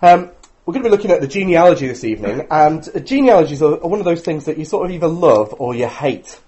Um, 0.00 0.30
we're 0.64 0.74
going 0.74 0.84
to 0.84 0.90
be 0.90 0.96
looking 0.96 1.10
at 1.10 1.20
the 1.20 1.26
genealogy 1.26 1.88
this 1.88 2.04
evening, 2.04 2.46
and 2.52 2.88
uh, 2.94 3.00
genealogies 3.00 3.62
are, 3.62 3.78
one 3.78 3.98
of 3.98 4.04
those 4.04 4.20
things 4.20 4.44
that 4.44 4.56
you 4.56 4.64
sort 4.64 4.86
of 4.86 4.92
either 4.92 5.08
love 5.08 5.56
or 5.58 5.74
you 5.74 5.88
hate. 5.88 6.38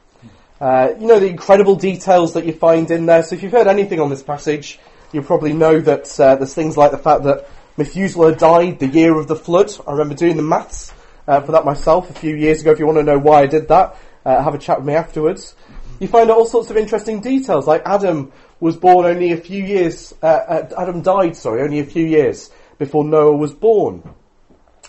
Uh, 0.60 0.92
you 1.00 1.08
know 1.08 1.18
the 1.18 1.26
incredible 1.26 1.74
details 1.74 2.34
that 2.34 2.46
you 2.46 2.52
find 2.52 2.92
in 2.92 3.06
there. 3.06 3.24
So 3.24 3.34
if 3.34 3.42
you've 3.42 3.50
heard 3.50 3.66
anything 3.66 3.98
on 3.98 4.08
this 4.08 4.22
passage, 4.22 4.78
you 5.12 5.22
probably 5.22 5.52
know 5.52 5.80
that 5.80 6.20
uh, 6.20 6.36
there's 6.36 6.54
things 6.54 6.76
like 6.76 6.92
the 6.92 6.98
fact 6.98 7.24
that 7.24 7.48
Methuselah 7.76 8.36
died 8.36 8.78
the 8.78 8.86
year 8.86 9.18
of 9.18 9.26
the 9.26 9.34
flood. 9.34 9.72
I 9.84 9.92
remember 9.92 10.14
doing 10.14 10.36
the 10.36 10.42
maths 10.42 10.92
uh, 11.26 11.40
for 11.40 11.50
that 11.50 11.64
myself 11.64 12.08
a 12.08 12.14
few 12.14 12.36
years 12.36 12.60
ago. 12.60 12.70
If 12.70 12.78
you 12.78 12.86
want 12.86 12.98
to 12.98 13.04
know 13.04 13.18
why 13.18 13.40
I 13.40 13.46
did 13.46 13.66
that, 13.66 13.96
uh, 14.24 14.44
have 14.44 14.54
a 14.54 14.58
chat 14.58 14.78
with 14.78 14.86
me 14.86 14.94
afterwards. 14.94 15.56
You 15.98 16.06
find 16.06 16.30
all 16.30 16.46
sorts 16.46 16.70
of 16.70 16.76
interesting 16.76 17.20
details, 17.20 17.66
like 17.66 17.82
Adam 17.84 18.30
was 18.60 18.76
born 18.76 19.06
only 19.06 19.32
a 19.32 19.36
few 19.36 19.64
years. 19.64 20.14
Uh, 20.22 20.66
Adam 20.78 21.02
died, 21.02 21.34
sorry, 21.34 21.62
only 21.62 21.80
a 21.80 21.84
few 21.84 22.06
years 22.06 22.50
before 22.80 23.04
Noah 23.04 23.36
was 23.36 23.52
born. 23.52 24.02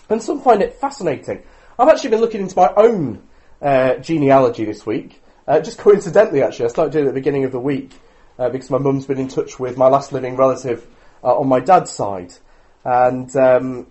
And 0.08 0.20
some 0.20 0.40
find 0.40 0.62
it 0.62 0.74
fascinating. 0.74 1.42
I've 1.78 1.88
actually 1.88 2.10
been 2.10 2.20
looking 2.22 2.40
into 2.40 2.56
my 2.56 2.72
own 2.74 3.22
uh, 3.60 3.96
genealogy 3.96 4.64
this 4.64 4.86
week. 4.86 5.22
Uh, 5.46 5.60
just 5.60 5.76
coincidentally, 5.76 6.42
actually, 6.42 6.64
I 6.64 6.68
started 6.68 6.92
doing 6.92 7.04
it 7.04 7.08
at 7.08 7.14
the 7.14 7.20
beginning 7.20 7.44
of 7.44 7.52
the 7.52 7.60
week 7.60 7.92
uh, 8.38 8.48
because 8.48 8.70
my 8.70 8.78
mum's 8.78 9.04
been 9.06 9.18
in 9.18 9.28
touch 9.28 9.60
with 9.60 9.76
my 9.76 9.88
last 9.88 10.10
living 10.10 10.36
relative 10.36 10.86
uh, 11.22 11.38
on 11.38 11.48
my 11.48 11.60
dad's 11.60 11.90
side, 11.90 12.32
and 12.82 13.34
um, 13.36 13.86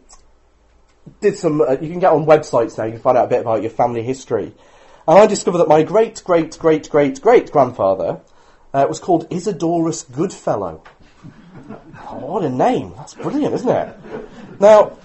did 1.22 1.38
some. 1.38 1.62
Uh, 1.62 1.74
you 1.74 1.90
can 1.90 2.00
get 2.00 2.12
on 2.12 2.26
websites 2.26 2.80
now. 2.80 2.86
You 2.86 2.94
can 2.94 3.02
find 3.02 3.18
out 3.20 3.26
a 3.26 3.30
bit 3.30 3.42
about 3.42 3.62
your 3.62 3.72
family 3.72 4.02
history. 4.02 4.52
And 5.08 5.20
I 5.20 5.28
discovered 5.28 5.60
that 5.60 5.68
my 5.68 5.84
great 5.84 6.24
great 6.26 6.58
great 6.58 6.90
great 6.90 7.22
great 7.22 7.52
grandfather 7.52 8.22
uh, 8.74 8.86
was 8.90 9.00
called 9.00 9.30
Isidorus 9.30 10.12
Goodfellow. 10.12 10.82
Oh, 12.12 12.18
what 12.18 12.44
a 12.44 12.50
name! 12.50 12.94
That's 12.98 13.14
brilliant, 13.14 13.56
isn't 13.56 13.70
it? 13.70 13.98
Now, 14.60 14.98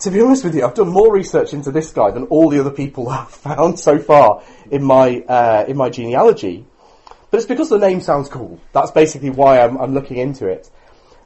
to 0.00 0.10
be 0.10 0.20
honest 0.20 0.44
with 0.44 0.54
you, 0.54 0.66
I've 0.66 0.74
done 0.74 0.88
more 0.88 1.10
research 1.10 1.54
into 1.54 1.70
this 1.70 1.90
guy 1.90 2.10
than 2.10 2.24
all 2.24 2.50
the 2.50 2.60
other 2.60 2.70
people 2.70 3.08
I've 3.08 3.30
found 3.30 3.80
so 3.80 3.98
far 3.98 4.42
in 4.70 4.84
my 4.84 5.20
uh, 5.20 5.64
in 5.66 5.78
my 5.78 5.88
genealogy. 5.88 6.66
But 7.30 7.38
it's 7.38 7.46
because 7.46 7.70
the 7.70 7.78
name 7.78 8.00
sounds 8.02 8.28
cool. 8.28 8.60
That's 8.72 8.90
basically 8.90 9.30
why 9.30 9.60
I'm, 9.60 9.78
I'm 9.78 9.94
looking 9.94 10.18
into 10.18 10.46
it. 10.46 10.70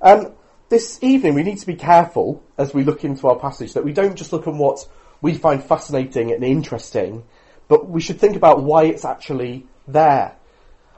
And 0.01 0.33
this 0.69 1.03
evening, 1.03 1.35
we 1.35 1.43
need 1.43 1.59
to 1.59 1.67
be 1.67 1.75
careful 1.75 2.43
as 2.57 2.73
we 2.73 2.85
look 2.85 3.05
into 3.05 3.27
our 3.27 3.37
passage 3.37 3.73
that 3.75 3.85
we 3.85 3.93
don't 3.93 4.15
just 4.15 4.33
look 4.33 4.47
at 4.47 4.55
what 4.55 4.87
we 5.21 5.35
find 5.35 5.63
fascinating 5.63 6.31
and 6.33 6.45
interesting, 6.45 7.25
but 7.67 7.89
we 7.89 8.01
should 8.01 8.21
think 8.21 8.37
about 8.37 8.63
why 8.63 8.85
it's 8.85 9.05
actually 9.05 9.67
there. 9.89 10.38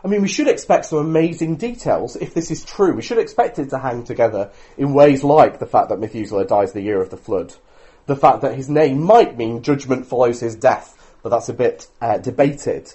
I 0.02 0.08
mean, 0.08 0.22
we 0.22 0.28
should 0.28 0.48
expect 0.48 0.86
some 0.86 0.98
amazing 0.98 1.56
details 1.56 2.16
if 2.16 2.32
this 2.32 2.50
is 2.50 2.64
true. 2.64 2.94
We 2.94 3.02
should 3.02 3.18
expect 3.18 3.58
it 3.58 3.70
to 3.70 3.78
hang 3.78 4.04
together 4.04 4.50
in 4.78 4.94
ways 4.94 5.22
like 5.22 5.58
the 5.58 5.66
fact 5.66 5.90
that 5.90 6.00
Methuselah 6.00 6.46
dies 6.46 6.72
the 6.72 6.80
year 6.80 7.02
of 7.02 7.10
the 7.10 7.18
flood, 7.18 7.54
the 8.06 8.16
fact 8.16 8.40
that 8.42 8.54
his 8.54 8.70
name 8.70 9.02
might 9.02 9.36
mean 9.36 9.62
judgment 9.62 10.06
follows 10.06 10.40
his 10.40 10.56
death, 10.56 11.14
but 11.22 11.28
that's 11.28 11.50
a 11.50 11.54
bit 11.54 11.86
uh, 12.00 12.16
debated. 12.18 12.92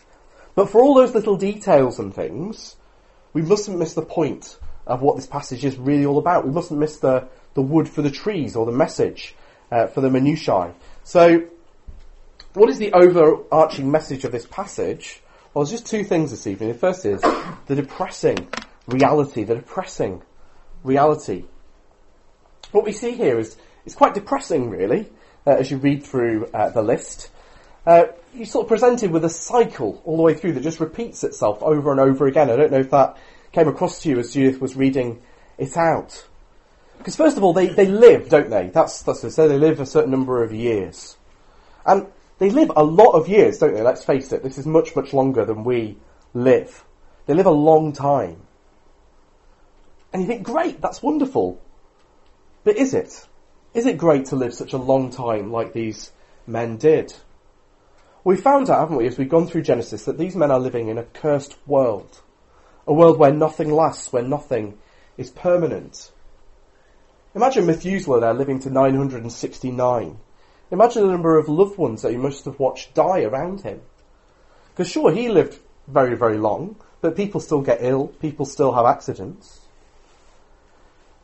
But 0.56 0.70
for 0.70 0.82
all 0.82 0.96
those 0.96 1.14
little 1.14 1.38
details 1.38 2.00
and 2.00 2.14
things, 2.14 2.76
we 3.34 3.44
mustn't 3.44 3.78
miss 3.78 3.94
the 3.94 4.02
point 4.02 4.58
of 4.88 5.02
what 5.02 5.16
this 5.16 5.28
passage 5.28 5.64
is 5.64 5.78
really 5.78 6.06
all 6.06 6.18
about. 6.18 6.46
We 6.46 6.54
mustn't 6.54 6.80
miss 6.80 6.98
the, 6.98 7.28
the 7.54 7.62
wood 7.62 7.88
for 7.88 8.02
the 8.02 8.12
trees 8.12 8.56
or 8.56 8.66
the 8.66 8.72
message 8.72 9.36
uh, 9.72 9.88
for 9.88 10.02
the 10.02 10.10
minutiae. 10.10 10.74
So, 11.04 11.46
what 12.54 12.70
is 12.70 12.78
the 12.78 12.94
overarching 12.94 13.92
message 13.92 14.24
of 14.24 14.32
this 14.32 14.46
passage? 14.46 15.22
Well, 15.56 15.64
there's 15.64 15.80
just 15.80 15.90
two 15.90 16.04
things 16.04 16.32
this 16.32 16.48
evening. 16.48 16.68
The 16.68 16.78
first 16.78 17.06
is 17.06 17.22
the 17.22 17.76
depressing 17.76 18.50
reality, 18.88 19.46
the 19.46 19.56
depressing 19.56 20.22
reality. 20.84 21.46
What 22.74 22.84
we 22.84 22.92
see 22.92 23.14
here 23.14 23.40
is, 23.40 23.56
it's 23.86 23.96
quite 23.96 24.14
depressing, 24.14 24.70
really, 24.70 25.10
uh, 25.48 25.52
as 25.52 25.72
you 25.72 25.78
read 25.78 26.04
through 26.04 26.48
uh, 26.48 26.72
the 26.72 26.82
list. 26.82 27.30
Uh, 27.86 28.08
you're 28.34 28.46
sort 28.46 28.66
of 28.66 28.68
presented 28.68 29.12
with 29.12 29.24
a 29.24 29.30
cycle 29.30 30.02
all 30.04 30.18
the 30.18 30.24
way 30.24 30.34
through 30.34 30.52
that 30.54 30.62
just 30.62 30.82
repeats 30.82 31.24
itself 31.24 31.64
over 31.64 31.90
and 31.90 32.02
over 32.02 32.28
again. 32.28 32.50
I 32.50 32.58
don't 32.58 32.72
know 32.74 32.80
if 32.80 32.92
that 32.92 33.16
came 33.54 33.70
across 33.70 34.02
to 34.02 34.10
you 34.10 34.20
as 34.20 34.34
Judith 34.34 34.60
was 34.60 34.76
reading 34.76 35.22
it 35.58 35.78
out. 35.78 36.26
Because 36.98 37.16
first 37.16 37.38
of 37.38 37.46
all, 37.46 37.54
they, 37.54 37.68
they 37.68 37.88
live, 37.88 38.28
don't 38.28 38.50
they? 38.50 38.68
That's, 38.74 39.04
that's 39.04 39.24
what 39.24 39.30
they 39.30 39.34
say. 39.34 39.48
They 39.48 39.58
live 39.58 39.80
a 39.80 39.86
certain 39.86 40.12
number 40.12 40.44
of 40.44 40.52
years. 40.52 41.16
And 41.86 42.08
they 42.38 42.50
live 42.50 42.72
a 42.76 42.84
lot 42.84 43.12
of 43.12 43.28
years, 43.28 43.60
don't 43.60 43.74
they? 43.74 43.82
Let's 43.82 44.04
face 44.04 44.32
it. 44.32 44.44
This 44.44 44.58
is 44.58 44.66
much, 44.66 44.96
much 44.96 45.14
longer 45.14 45.46
than 45.46 45.64
we 45.64 45.98
live. 46.34 46.84
They 47.26 47.34
live 47.34 47.46
a 47.46 47.52
long 47.52 47.94
time. 47.94 48.42
And 50.12 50.22
you 50.22 50.28
think, 50.28 50.44
great, 50.44 50.82
that's 50.82 51.02
wonderful. 51.02 51.62
But 52.64 52.78
is 52.78 52.94
it? 52.94 53.28
Is 53.74 53.86
it 53.86 53.98
great 53.98 54.26
to 54.28 54.36
live 54.36 54.54
such 54.54 54.74
a 54.74 54.78
long 54.78 55.12
time 55.12 55.52
like 55.52 55.74
these 55.74 56.12
men 56.48 56.78
did? 56.78 57.14
We 58.24 58.38
found 58.38 58.70
out, 58.70 58.80
haven't 58.80 58.98
we, 58.98 59.08
as 59.08 59.18
we've 59.18 59.30
gone 59.30 59.48
through 59.48 59.64
Genesis, 59.64 60.06
that 60.06 60.18
these 60.18 60.36
men 60.36 60.52
are 60.52 60.60
living 60.60 60.88
in 60.88 60.98
a 60.98 61.04
cursed 61.04 61.56
world. 61.68 62.22
A 62.88 62.94
world 62.94 63.20
where 63.20 63.34
nothing 63.34 63.72
lasts, 63.72 64.12
where 64.12 64.24
nothing 64.24 64.78
is 65.18 65.30
permanent. 65.30 66.12
Imagine 67.36 67.66
Methuselah 67.66 68.22
there 68.22 68.34
living 68.34 68.60
to 68.60 68.70
969. 68.70 70.18
Imagine 70.72 71.04
the 71.04 71.12
number 71.12 71.38
of 71.38 71.48
loved 71.48 71.78
ones 71.78 72.02
that 72.02 72.12
he 72.12 72.18
must 72.18 72.46
have 72.46 72.60
watched 72.60 72.94
die 72.94 73.22
around 73.22 73.62
him. 73.62 73.82
Because 74.70 74.90
sure, 74.90 75.12
he 75.12 75.30
lived 75.30 75.60
very, 75.88 76.16
very 76.16 76.38
long, 76.38 76.76
but 77.02 77.16
people 77.16 77.40
still 77.40 77.62
get 77.62 77.78
ill, 77.82 78.08
people 78.08 78.46
still 78.46 78.74
have 78.74 78.86
accidents. 78.86 79.62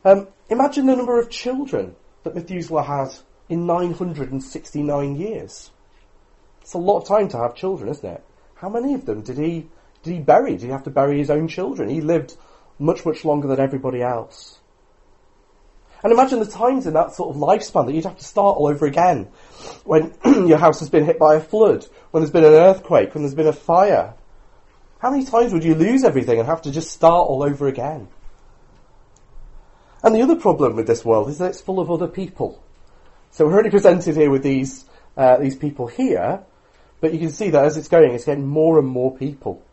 Um, 0.05 0.27
imagine 0.49 0.85
the 0.85 0.95
number 0.95 1.19
of 1.19 1.29
children 1.29 1.95
that 2.23 2.35
Methuselah 2.35 2.83
had 2.83 3.09
in 3.49 3.65
969 3.65 5.15
years. 5.15 5.71
It's 6.61 6.73
a 6.73 6.77
lot 6.77 7.01
of 7.01 7.07
time 7.07 7.27
to 7.29 7.37
have 7.37 7.55
children, 7.55 7.89
isn't 7.89 8.09
it? 8.09 8.23
How 8.55 8.69
many 8.69 8.93
of 8.93 9.05
them 9.05 9.21
did 9.21 9.37
he 9.37 9.67
did 10.03 10.13
he 10.13 10.19
bury? 10.19 10.51
Did 10.51 10.61
he 10.61 10.69
have 10.69 10.83
to 10.83 10.89
bury 10.89 11.17
his 11.17 11.29
own 11.29 11.47
children? 11.47 11.89
He 11.89 12.01
lived 12.01 12.35
much, 12.79 13.05
much 13.05 13.25
longer 13.25 13.47
than 13.47 13.59
everybody 13.59 14.01
else. 14.01 14.60
And 16.03 16.11
imagine 16.11 16.39
the 16.39 16.45
times 16.45 16.87
in 16.87 16.93
that 16.93 17.13
sort 17.13 17.35
of 17.35 17.41
lifespan 17.41 17.85
that 17.85 17.93
you'd 17.93 18.05
have 18.05 18.17
to 18.17 18.23
start 18.23 18.57
all 18.57 18.67
over 18.67 18.85
again. 18.85 19.27
When 19.83 20.13
your 20.47 20.57
house 20.57 20.79
has 20.79 20.89
been 20.89 21.05
hit 21.05 21.19
by 21.19 21.35
a 21.35 21.39
flood, 21.39 21.85
when 22.09 22.21
there's 22.21 22.31
been 22.31 22.43
an 22.43 22.53
earthquake, 22.53 23.13
when 23.13 23.23
there's 23.23 23.35
been 23.35 23.47
a 23.47 23.53
fire. 23.53 24.15
How 24.99 25.11
many 25.11 25.25
times 25.25 25.53
would 25.53 25.63
you 25.63 25.75
lose 25.75 26.03
everything 26.03 26.39
and 26.39 26.47
have 26.47 26.63
to 26.63 26.71
just 26.71 26.91
start 26.91 27.27
all 27.27 27.43
over 27.43 27.67
again? 27.67 28.07
And 30.03 30.15
the 30.15 30.21
other 30.21 30.35
problem 30.35 30.75
with 30.75 30.87
this 30.87 31.05
world 31.05 31.29
is 31.29 31.37
that 31.37 31.51
it's 31.51 31.61
full 31.61 31.79
of 31.79 31.91
other 31.91 32.07
people. 32.07 32.63
So 33.29 33.45
we're 33.45 33.59
only 33.59 33.69
presented 33.69 34.15
here 34.15 34.31
with 34.31 34.43
these, 34.43 34.85
uh, 35.15 35.37
these 35.37 35.55
people 35.55 35.87
here, 35.87 36.43
but 36.99 37.13
you 37.13 37.19
can 37.19 37.29
see 37.29 37.51
that 37.51 37.65
as 37.65 37.77
it's 37.77 37.87
going, 37.87 38.13
it's 38.13 38.25
getting 38.25 38.47
more 38.47 38.79
and 38.79 38.87
more 38.87 39.15
people. 39.15 39.63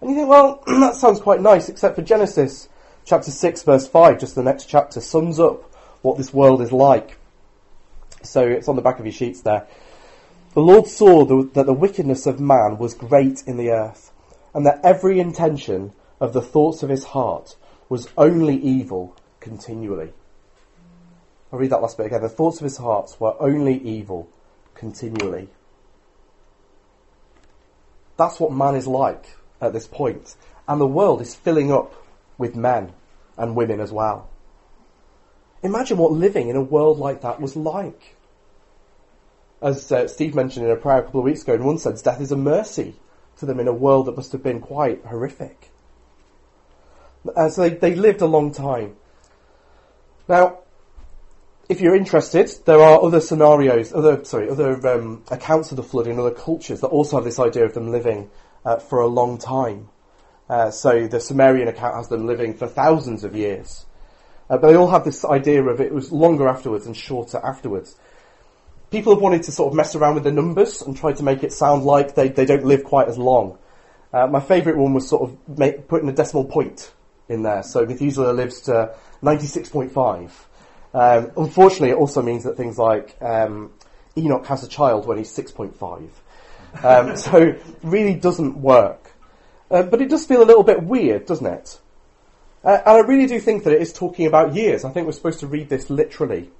And 0.00 0.10
you 0.10 0.16
think, 0.16 0.28
well, 0.28 0.62
that 0.66 0.94
sounds 0.94 1.20
quite 1.20 1.40
nice, 1.40 1.68
except 1.68 1.96
for 1.96 2.02
Genesis 2.02 2.68
chapter 3.10 3.32
6 3.32 3.64
verse 3.64 3.88
5, 3.88 4.20
just 4.20 4.36
the 4.36 4.42
next 4.42 4.66
chapter, 4.66 5.00
sums 5.00 5.40
up 5.40 5.64
what 6.00 6.16
this 6.16 6.32
world 6.32 6.62
is 6.62 6.70
like. 6.70 7.18
So 8.22 8.46
it's 8.46 8.68
on 8.68 8.76
the 8.76 8.82
back 8.82 9.00
of 9.00 9.04
your 9.04 9.12
sheets 9.12 9.40
there. 9.40 9.66
The 10.54 10.60
Lord 10.60 10.86
saw 10.86 11.24
the, 11.24 11.50
that 11.54 11.66
the 11.66 11.72
wickedness 11.72 12.26
of 12.26 12.38
man 12.38 12.78
was 12.78 12.94
great 12.94 13.42
in 13.48 13.56
the 13.56 13.70
earth, 13.70 14.12
and 14.54 14.64
that 14.64 14.80
every 14.84 15.18
intention 15.18 15.92
of 16.20 16.32
the 16.32 16.40
thoughts 16.40 16.84
of 16.84 16.88
his 16.88 17.02
heart 17.06 17.56
was 17.88 18.08
only 18.16 18.56
evil 18.56 19.16
continually. 19.40 20.12
I'll 21.52 21.58
read 21.58 21.70
that 21.70 21.82
last 21.82 21.96
bit 21.96 22.06
again. 22.06 22.22
The 22.22 22.28
thoughts 22.28 22.58
of 22.58 22.64
his 22.64 22.76
heart 22.76 23.16
were 23.18 23.34
only 23.42 23.76
evil 23.82 24.28
continually. 24.74 25.48
That's 28.16 28.38
what 28.38 28.52
man 28.52 28.76
is 28.76 28.86
like 28.86 29.36
at 29.60 29.72
this 29.72 29.88
point. 29.88 30.36
And 30.68 30.80
the 30.80 30.86
world 30.86 31.20
is 31.20 31.34
filling 31.34 31.72
up 31.72 31.92
with 32.38 32.54
men 32.54 32.92
and 33.40 33.56
women 33.56 33.80
as 33.80 33.90
well. 33.90 34.28
Imagine 35.62 35.98
what 35.98 36.12
living 36.12 36.48
in 36.48 36.56
a 36.56 36.62
world 36.62 36.98
like 36.98 37.22
that 37.22 37.40
was 37.40 37.56
like. 37.56 38.16
As 39.60 39.90
uh, 39.90 40.06
Steve 40.08 40.34
mentioned 40.34 40.64
in 40.64 40.72
a 40.72 40.76
prayer 40.76 40.98
a 40.98 41.02
couple 41.02 41.20
of 41.20 41.24
weeks 41.24 41.42
ago, 41.42 41.54
in 41.54 41.64
one 41.64 41.78
sense, 41.78 42.00
death 42.02 42.20
is 42.20 42.32
a 42.32 42.36
mercy 42.36 42.94
to 43.38 43.46
them 43.46 43.60
in 43.60 43.68
a 43.68 43.72
world 43.72 44.06
that 44.06 44.16
must 44.16 44.32
have 44.32 44.42
been 44.42 44.60
quite 44.60 45.04
horrific. 45.04 45.70
Uh, 47.36 47.48
so 47.50 47.68
they, 47.68 47.74
they 47.74 47.94
lived 47.94 48.22
a 48.22 48.26
long 48.26 48.52
time. 48.52 48.96
Now, 50.28 50.60
if 51.68 51.80
you're 51.80 51.94
interested, 51.94 52.50
there 52.64 52.80
are 52.80 53.02
other 53.02 53.20
scenarios, 53.20 53.92
other 53.92 54.24
sorry, 54.24 54.48
other 54.48 54.86
um, 54.88 55.24
accounts 55.30 55.70
of 55.70 55.76
the 55.76 55.82
flood 55.82 56.06
in 56.06 56.18
other 56.18 56.30
cultures 56.30 56.80
that 56.80 56.88
also 56.88 57.16
have 57.16 57.24
this 57.24 57.38
idea 57.38 57.64
of 57.64 57.74
them 57.74 57.90
living 57.90 58.30
uh, 58.64 58.76
for 58.76 59.00
a 59.00 59.06
long 59.06 59.38
time. 59.38 59.88
Uh, 60.50 60.68
so 60.68 61.06
the 61.06 61.20
Sumerian 61.20 61.68
account 61.68 61.94
has 61.94 62.08
them 62.08 62.26
living 62.26 62.54
for 62.54 62.66
thousands 62.66 63.22
of 63.22 63.36
years. 63.36 63.86
Uh, 64.50 64.58
but 64.58 64.66
they 64.66 64.74
all 64.74 64.90
have 64.90 65.04
this 65.04 65.24
idea 65.24 65.62
of 65.62 65.80
it 65.80 65.94
was 65.94 66.10
longer 66.10 66.48
afterwards 66.48 66.86
and 66.86 66.96
shorter 66.96 67.38
afterwards. 67.38 67.94
People 68.90 69.14
have 69.14 69.22
wanted 69.22 69.44
to 69.44 69.52
sort 69.52 69.70
of 69.70 69.76
mess 69.76 69.94
around 69.94 70.16
with 70.16 70.24
the 70.24 70.32
numbers 70.32 70.82
and 70.82 70.96
try 70.96 71.12
to 71.12 71.22
make 71.22 71.44
it 71.44 71.52
sound 71.52 71.84
like 71.84 72.16
they, 72.16 72.30
they 72.30 72.46
don't 72.46 72.64
live 72.64 72.82
quite 72.82 73.06
as 73.06 73.16
long. 73.16 73.58
Uh, 74.12 74.26
my 74.26 74.40
favourite 74.40 74.76
one 74.76 74.92
was 74.92 75.08
sort 75.08 75.22
of 75.30 75.56
make, 75.56 75.86
putting 75.86 76.08
a 76.08 76.12
decimal 76.12 76.44
point 76.44 76.92
in 77.28 77.44
there. 77.44 77.62
So 77.62 77.86
Methuselah 77.86 78.32
lives 78.32 78.62
to 78.62 78.92
96.5. 79.22 80.32
Um, 80.92 81.30
unfortunately, 81.36 81.90
it 81.90 81.96
also 81.96 82.22
means 82.22 82.42
that 82.42 82.56
things 82.56 82.76
like 82.76 83.16
um, 83.22 83.72
Enoch 84.18 84.46
has 84.46 84.64
a 84.64 84.68
child 84.68 85.06
when 85.06 85.16
he's 85.16 85.30
6.5. 85.30 86.10
Um, 86.84 87.16
so 87.16 87.54
really 87.84 88.14
doesn't 88.14 88.56
work. 88.56 89.09
Uh, 89.70 89.82
but 89.84 90.00
it 90.00 90.08
does 90.08 90.26
feel 90.26 90.42
a 90.42 90.44
little 90.44 90.64
bit 90.64 90.82
weird, 90.82 91.26
doesn't 91.26 91.46
it? 91.46 91.78
Uh, 92.64 92.78
and 92.84 92.96
I 92.96 92.98
really 93.00 93.26
do 93.26 93.40
think 93.40 93.64
that 93.64 93.72
it 93.72 93.80
is 93.80 93.92
talking 93.92 94.26
about 94.26 94.54
years. 94.54 94.84
I 94.84 94.90
think 94.90 95.06
we're 95.06 95.12
supposed 95.12 95.40
to 95.40 95.46
read 95.46 95.68
this 95.68 95.88
literally. 95.88 96.50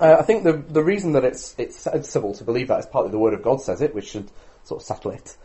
Uh, 0.00 0.16
I 0.18 0.22
think 0.22 0.44
the 0.44 0.52
the 0.52 0.82
reason 0.82 1.12
that 1.12 1.24
it's 1.24 1.54
it's 1.58 1.76
sensible 1.76 2.34
to 2.34 2.44
believe 2.44 2.68
that 2.68 2.80
is 2.80 2.86
partly 2.86 3.10
the 3.10 3.18
Word 3.18 3.34
of 3.34 3.42
God 3.42 3.60
says 3.60 3.80
it, 3.80 3.94
which 3.94 4.08
should 4.08 4.30
sort 4.64 4.82
of 4.82 4.86
settle 4.86 5.10
it. 5.12 5.36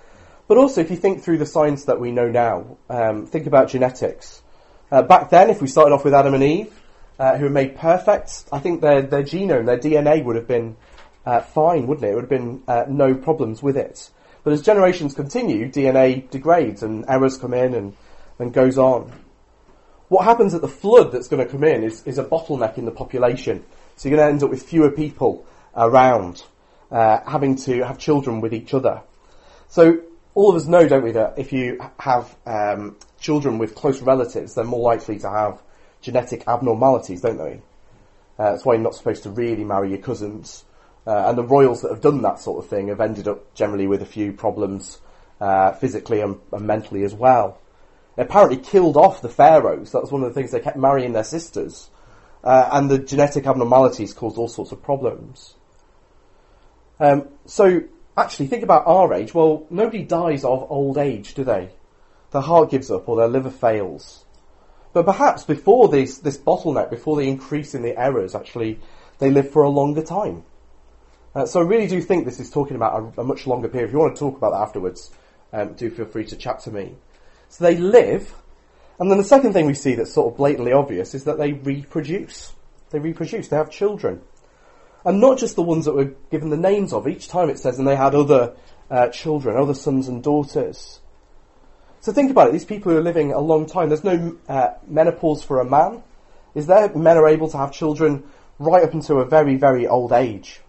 But 0.48 0.58
also, 0.58 0.82
if 0.82 0.90
you 0.90 0.96
think 0.96 1.24
through 1.24 1.40
the 1.40 1.46
science 1.46 1.86
that 1.86 2.00
we 2.00 2.12
know 2.12 2.30
now, 2.30 2.78
um, 2.90 3.26
think 3.26 3.48
about 3.48 3.70
genetics. 3.70 4.42
Uh, 4.92 5.02
back 5.02 5.30
then, 5.30 5.50
if 5.50 5.62
we 5.62 5.68
started 5.68 5.94
off 5.94 6.06
with 6.06 6.14
Adam 6.14 6.34
and 6.34 6.44
Eve, 6.44 6.82
uh, 7.20 7.38
who 7.38 7.46
were 7.46 7.50
made 7.50 7.76
perfect, 7.76 8.46
I 8.52 8.60
think 8.60 8.82
their 8.82 9.02
their 9.02 9.24
genome, 9.24 9.66
their 9.66 9.80
DNA 9.80 10.24
would 10.24 10.36
have 10.36 10.48
been 10.48 10.78
uh, 11.26 11.42
fine, 11.42 11.88
wouldn't 11.88 12.06
it? 12.06 12.12
It 12.12 12.16
would 12.16 12.24
have 12.24 12.30
been 12.30 12.64
no 12.96 13.16
problems 13.16 13.64
with 13.64 13.76
it. 13.76 14.10
But 14.48 14.54
as 14.54 14.62
generations 14.62 15.14
continue, 15.14 15.70
DNA 15.70 16.30
degrades 16.30 16.82
and 16.82 17.04
errors 17.10 17.38
come 17.38 17.54
in 17.54 17.74
and, 17.74 17.98
and 18.40 18.54
goes 18.54 18.78
on. 18.78 19.12
What 20.08 20.24
happens 20.24 20.54
at 20.54 20.62
the 20.62 20.70
flood 20.70 21.12
that's 21.12 21.28
going 21.28 21.46
to 21.46 21.52
come 21.52 21.66
in 21.66 21.84
is, 21.84 22.02
is 22.06 22.18
a 22.18 22.24
bottleneck 22.24 22.78
in 22.78 22.86
the 22.86 22.92
population. 22.92 23.66
So 23.98 24.08
you're 24.08 24.18
going 24.18 24.26
to 24.26 24.32
end 24.32 24.44
up 24.44 24.50
with 24.50 24.64
fewer 24.64 24.90
people 24.90 25.46
around, 25.76 26.46
uh, 26.90 27.30
having 27.30 27.58
to 27.58 27.82
have 27.82 27.98
children 27.98 28.40
with 28.40 28.54
each 28.54 28.74
other. 28.74 29.02
So 29.68 30.00
all 30.34 30.52
of 30.52 30.56
us 30.56 30.66
know, 30.66 30.88
don't 30.88 31.04
we, 31.04 31.12
that 31.12 31.34
if 31.38 31.52
you 31.52 31.82
have 32.00 32.34
um, 32.46 32.96
children 33.20 33.58
with 33.58 33.76
close 33.76 34.02
relatives, 34.02 34.56
they're 34.56 34.64
more 34.64 34.80
likely 34.80 35.20
to 35.20 35.30
have 35.30 35.62
genetic 36.00 36.48
abnormalities, 36.48 37.20
don't 37.20 37.38
they? 37.38 37.62
Uh, 38.40 38.52
that's 38.52 38.64
why 38.64 38.76
you're 38.76 38.82
not 38.82 38.96
supposed 38.96 39.24
to 39.24 39.30
really 39.30 39.66
marry 39.66 39.90
your 39.90 40.00
cousins. 40.00 40.64
Uh, 41.08 41.30
and 41.30 41.38
the 41.38 41.44
royals 41.44 41.82
that 41.82 41.90
have 41.90 42.02
done 42.02 42.22
that 42.22 42.38
sort 42.38 42.62
of 42.62 42.70
thing 42.70 42.90
have 42.90 43.00
ended 43.00 43.30
up 43.30 43.54
generally 43.54 43.88
with 43.88 44.02
a 44.02 44.06
few 44.06 44.34
problems 44.34 45.00
uh, 45.40 45.72
physically 45.72 46.20
and, 46.20 46.38
and, 46.52 46.68
mentally 46.68 47.04
as 47.04 47.14
well. 47.14 47.62
They 48.18 48.24
apparently 48.24 48.58
killed 48.58 48.98
off 48.98 49.22
the 49.22 49.30
pharaohs. 49.30 49.94
That 49.94 50.02
was 50.02 50.12
one 50.12 50.24
of 50.24 50.28
the 50.28 50.34
things 50.34 50.52
they 50.52 50.60
kept 50.60 50.76
marrying 50.76 51.14
their 51.14 51.24
sisters. 51.24 51.90
Uh, 52.44 52.68
and 52.74 52.90
the 52.90 53.00
genetic 53.00 53.48
abnormalities 53.48 54.14
caused 54.14 54.38
all 54.38 54.50
sorts 54.50 54.74
of 54.74 54.84
problems. 54.84 55.56
Um, 57.00 57.30
so, 57.46 57.84
actually, 58.18 58.48
think 58.48 58.64
about 58.64 58.86
our 58.86 59.14
age. 59.14 59.34
Well, 59.34 59.66
nobody 59.70 60.04
dies 60.04 60.44
of 60.44 60.70
old 60.70 60.98
age, 60.98 61.36
do 61.36 61.46
they? 61.46 61.70
Their 62.32 62.42
heart 62.42 62.70
gives 62.70 62.92
up 62.92 63.08
or 63.08 63.16
their 63.16 63.30
liver 63.30 63.52
fails. 63.52 64.26
But 64.92 65.06
perhaps 65.06 65.46
before 65.46 65.88
this, 65.88 66.18
this 66.18 66.38
bottleneck, 66.38 66.90
before 66.90 67.16
the 67.16 67.30
increase 67.30 67.74
in 67.74 67.82
the 67.82 67.98
errors, 67.98 68.36
actually, 68.36 68.80
they 69.20 69.32
live 69.32 69.52
for 69.52 69.64
a 69.64 69.70
longer 69.70 70.02
time. 70.02 70.44
Uh, 71.36 71.46
so 71.46 71.60
I 71.60 71.64
really 71.64 71.88
do 71.88 72.02
think 72.02 72.26
this 72.26 72.40
is 72.40 72.50
talking 72.50 72.76
about 72.76 73.14
a, 73.18 73.22
a, 73.22 73.24
much 73.24 73.46
longer 73.46 73.68
period. 73.68 73.88
If 73.88 73.94
you 73.94 74.00
want 74.00 74.16
to 74.16 74.20
talk 74.20 74.38
about 74.38 74.52
that 74.52 74.62
afterwards, 74.62 75.12
um, 75.54 75.74
do 75.74 75.90
feel 75.90 76.06
free 76.06 76.26
to 76.26 76.36
chat 76.36 76.60
to 76.62 76.72
me. 76.72 76.96
So 77.50 77.64
they 77.64 77.78
live, 77.78 78.34
and 79.00 79.12
then 79.12 79.18
the 79.18 79.24
second 79.24 79.54
thing 79.54 79.66
we 79.66 79.74
see 79.74 79.96
that's 79.96 80.14
sort 80.14 80.32
of 80.32 80.38
blatantly 80.38 80.74
obvious 80.74 81.14
is 81.14 81.26
that 81.26 81.38
they 81.38 81.54
reproduce. 81.54 82.54
They 82.90 83.00
reproduce. 83.00 83.50
They 83.50 83.58
have 83.58 83.70
children, 83.70 84.22
and 85.06 85.22
not 85.22 85.38
just 85.38 85.56
the 85.56 85.62
ones 85.62 85.86
that 85.86 85.94
were 85.94 86.16
given 86.32 86.50
the 86.50 86.58
names 86.58 86.94
of. 86.94 87.08
Each 87.08 87.28
time 87.28 87.50
it 87.50 87.60
says, 87.60 87.78
and 87.78 87.88
they 87.88 87.96
had 87.96 88.16
other 88.16 88.56
uh, 88.90 89.10
children, 89.10 89.58
other 89.58 89.74
sons 89.74 90.08
and 90.08 90.24
daughters. 90.24 91.00
So 92.00 92.12
think 92.14 92.32
about 92.32 92.50
it. 92.50 92.54
These 92.54 92.66
people 92.66 92.92
who 92.92 92.98
are 92.98 93.04
living 93.04 93.34
a 93.34 93.40
long 93.40 93.66
time. 93.66 93.90
There's 93.90 94.04
no 94.04 94.38
uh, 94.48 94.70
menopause 94.88 95.44
for 95.44 95.60
a 95.60 95.66
man. 95.66 96.04
Is 96.56 96.68
there? 96.68 96.90
Men 96.96 97.18
are 97.18 97.28
able 97.28 97.50
to 97.50 97.58
have 97.58 97.72
children 97.72 98.24
right 98.60 98.84
up 98.84 98.94
into 98.94 99.16
a 99.16 99.26
very, 99.26 99.56
very 99.56 99.88
old 99.88 100.12
age. 100.12 100.62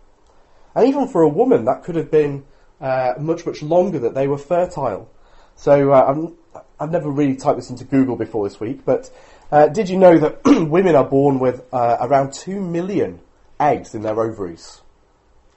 And 0.79 0.87
even 0.87 1.09
for 1.09 1.23
a 1.23 1.29
woman, 1.29 1.65
that 1.65 1.83
could 1.83 1.97
have 1.97 2.09
been 2.09 2.45
uh, 2.81 3.15
much, 3.19 3.45
much 3.45 3.65
longer 3.65 3.99
that 3.99 4.15
they 4.15 4.29
were 4.29 4.39
fertile. 4.39 5.11
So 5.57 5.91
uh, 5.91 6.31
I've 6.79 6.93
never 6.93 7.11
really 7.11 7.35
typed 7.35 7.59
this 7.59 7.69
into 7.69 7.83
Google 7.83 8.15
before 8.15 8.49
this 8.49 8.61
week, 8.61 8.85
but 8.85 9.11
uh, 9.51 9.67
did 9.67 9.89
you 9.89 9.99
know 9.99 10.17
that 10.19 10.41
women 10.71 10.95
are 10.95 11.03
born 11.03 11.41
with 11.41 11.65
uh, 11.75 11.97
around 12.01 12.33
2 12.33 12.61
million 12.61 13.19
eggs 13.59 13.93
in 13.93 14.03
their 14.03 14.21
ovaries? 14.21 14.81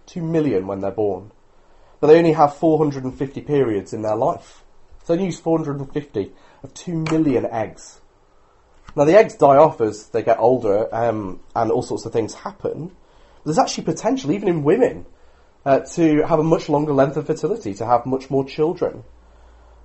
2 0.08 0.24
million 0.24 0.66
when 0.66 0.80
they're 0.80 0.90
born. 0.90 1.30
But 2.00 2.08
they 2.08 2.18
only 2.18 2.34
have 2.34 2.56
450 2.56 3.42
periods 3.42 3.94
in 3.94 4.02
their 4.02 4.16
life. 4.16 4.64
So 5.04 5.16
they 5.16 5.24
use 5.24 5.40
450 5.40 6.32
of 6.64 6.74
2 6.74 7.06
million 7.12 7.46
eggs. 7.46 8.02
Now 8.96 9.06
the 9.06 9.20
eggs 9.20 9.36
die 9.36 9.58
off 9.58 9.82
as 9.82 10.08
they 10.08 10.24
get 10.24 10.40
older, 10.40 10.88
um, 10.92 11.42
and 11.56 11.70
all 11.70 11.84
sorts 11.84 12.08
of 12.08 12.12
things 12.12 12.34
happen 12.34 12.96
there's 13.44 13.58
actually 13.58 13.86
potential, 13.86 14.32
even 14.32 14.48
in 14.48 14.64
women, 14.64 15.06
uh, 15.66 15.80
to 15.80 16.24
have 16.24 16.40
a 16.40 16.44
much 16.44 16.70
longer 16.70 16.94
length 16.94 17.18
of 17.18 17.28
fertility, 17.28 17.74
to 17.76 17.86
have 17.86 18.06
much 18.06 18.30
more 18.30 18.46
children. 18.46 19.04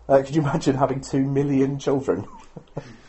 Uh, 0.08 0.23
could 0.23 0.34
you 0.34 0.43
imagine 0.43 0.76
having 0.76 1.00
two 1.00 1.25
million 1.25 1.78
children? 1.78 2.26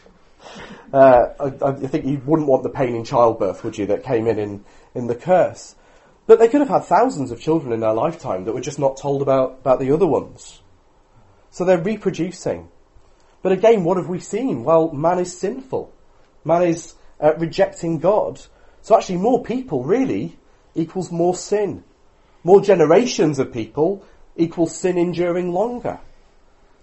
uh, 0.93 1.25
I, 1.39 1.45
I, 1.45 1.73
think 1.73 2.05
you 2.05 2.21
wouldn't 2.25 2.47
want 2.47 2.63
the 2.63 2.69
pain 2.69 2.95
in 2.95 3.03
childbirth, 3.03 3.63
would 3.63 3.77
you, 3.77 3.85
that 3.87 4.03
came 4.03 4.27
in, 4.27 4.39
in 4.39 4.65
in 4.97 5.07
the 5.07 5.15
curse. 5.15 5.75
But 6.25 6.39
they 6.39 6.49
could 6.49 6.59
have 6.59 6.69
had 6.69 6.83
thousands 6.83 7.31
of 7.31 7.39
children 7.39 7.71
in 7.71 7.79
their 7.79 7.93
lifetime 7.93 8.43
that 8.43 8.53
were 8.53 8.61
just 8.61 8.79
not 8.79 8.97
told 8.97 9.21
about, 9.21 9.59
about 9.61 9.79
the 9.79 9.91
other 9.91 10.07
ones. 10.07 10.61
So 11.51 11.63
they're 11.63 11.81
reproducing. 11.81 12.67
But 13.41 13.53
again, 13.53 13.83
what 13.83 13.97
have 13.97 14.09
we 14.09 14.19
seen? 14.19 14.63
Well, 14.63 14.91
man 14.91 15.19
is 15.19 15.39
sinful. 15.39 15.93
Man 16.43 16.63
is 16.63 16.95
uh, 17.21 17.35
rejecting 17.35 17.99
God. 17.99 18.41
So 18.81 18.97
actually 18.97 19.19
more 19.19 19.43
people 19.43 19.83
really 19.83 20.37
equals 20.75 21.11
more 21.11 21.35
sin. 21.35 21.83
More 22.47 22.61
generations 22.61 23.39
of 23.39 23.51
people 23.51 24.05
equals 24.37 24.73
sin 24.73 24.97
enduring 24.97 25.51
longer. 25.51 25.99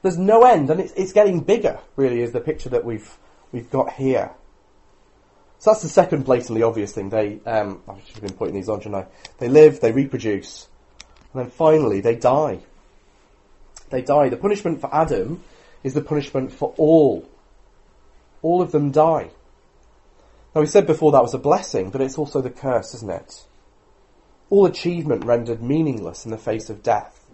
There's 0.03 0.19
no 0.19 0.43
end 0.45 0.69
and 0.69 0.79
it's, 0.79 0.93
it's 0.93 1.15
getting 1.15 1.41
bigger 1.41 1.79
really 1.97 2.21
is 2.21 2.33
the 2.33 2.41
picture 2.41 2.69
that 2.69 2.85
we've, 2.85 3.11
we've 3.51 3.71
got 3.71 3.95
here. 3.95 4.31
So 5.61 5.71
that's 5.71 5.81
the 5.81 5.89
second 5.89 6.27
blatantly 6.27 6.63
obvious 6.63 6.93
thing. 6.93 7.09
They, 7.09 7.41
um, 7.47 7.81
I 7.89 7.95
should 8.01 8.17
have 8.17 8.25
been 8.25 8.35
pointing 8.35 8.57
these 8.57 8.69
on, 8.69 8.81
shouldn't 8.81 9.07
I? 9.07 9.07
They 9.39 9.49
live, 9.49 9.81
they 9.81 9.91
reproduce, 9.91 10.69
and 11.33 11.45
then 11.45 11.51
finally 11.51 12.03
they 12.03 12.17
die. 12.17 12.59
They 13.89 14.03
die. 14.03 14.29
The 14.29 14.37
punishment 14.37 14.83
for 14.83 14.95
Adam 14.95 15.43
is 15.83 15.95
the 15.95 16.03
punishment 16.03 16.53
for 16.53 16.75
all. 16.77 17.27
All 18.43 18.61
of 18.61 18.71
them 18.71 18.91
die. 18.91 19.31
Now 20.55 20.61
we 20.61 20.67
said 20.67 20.87
before 20.87 21.13
that 21.13 21.23
was 21.23 21.33
a 21.33 21.39
blessing, 21.39 21.89
but 21.89 22.03
it's 22.03 22.19
also 22.19 22.43
the 22.43 22.51
curse, 22.51 22.93
isn't 22.97 23.11
it? 23.11 23.47
All 24.51 24.67
achievement 24.67 25.25
rendered 25.25 25.63
meaningless 25.63 26.25
in 26.25 26.31
the 26.31 26.39
face 26.39 26.71
of 26.71 26.83
death. 26.83 27.27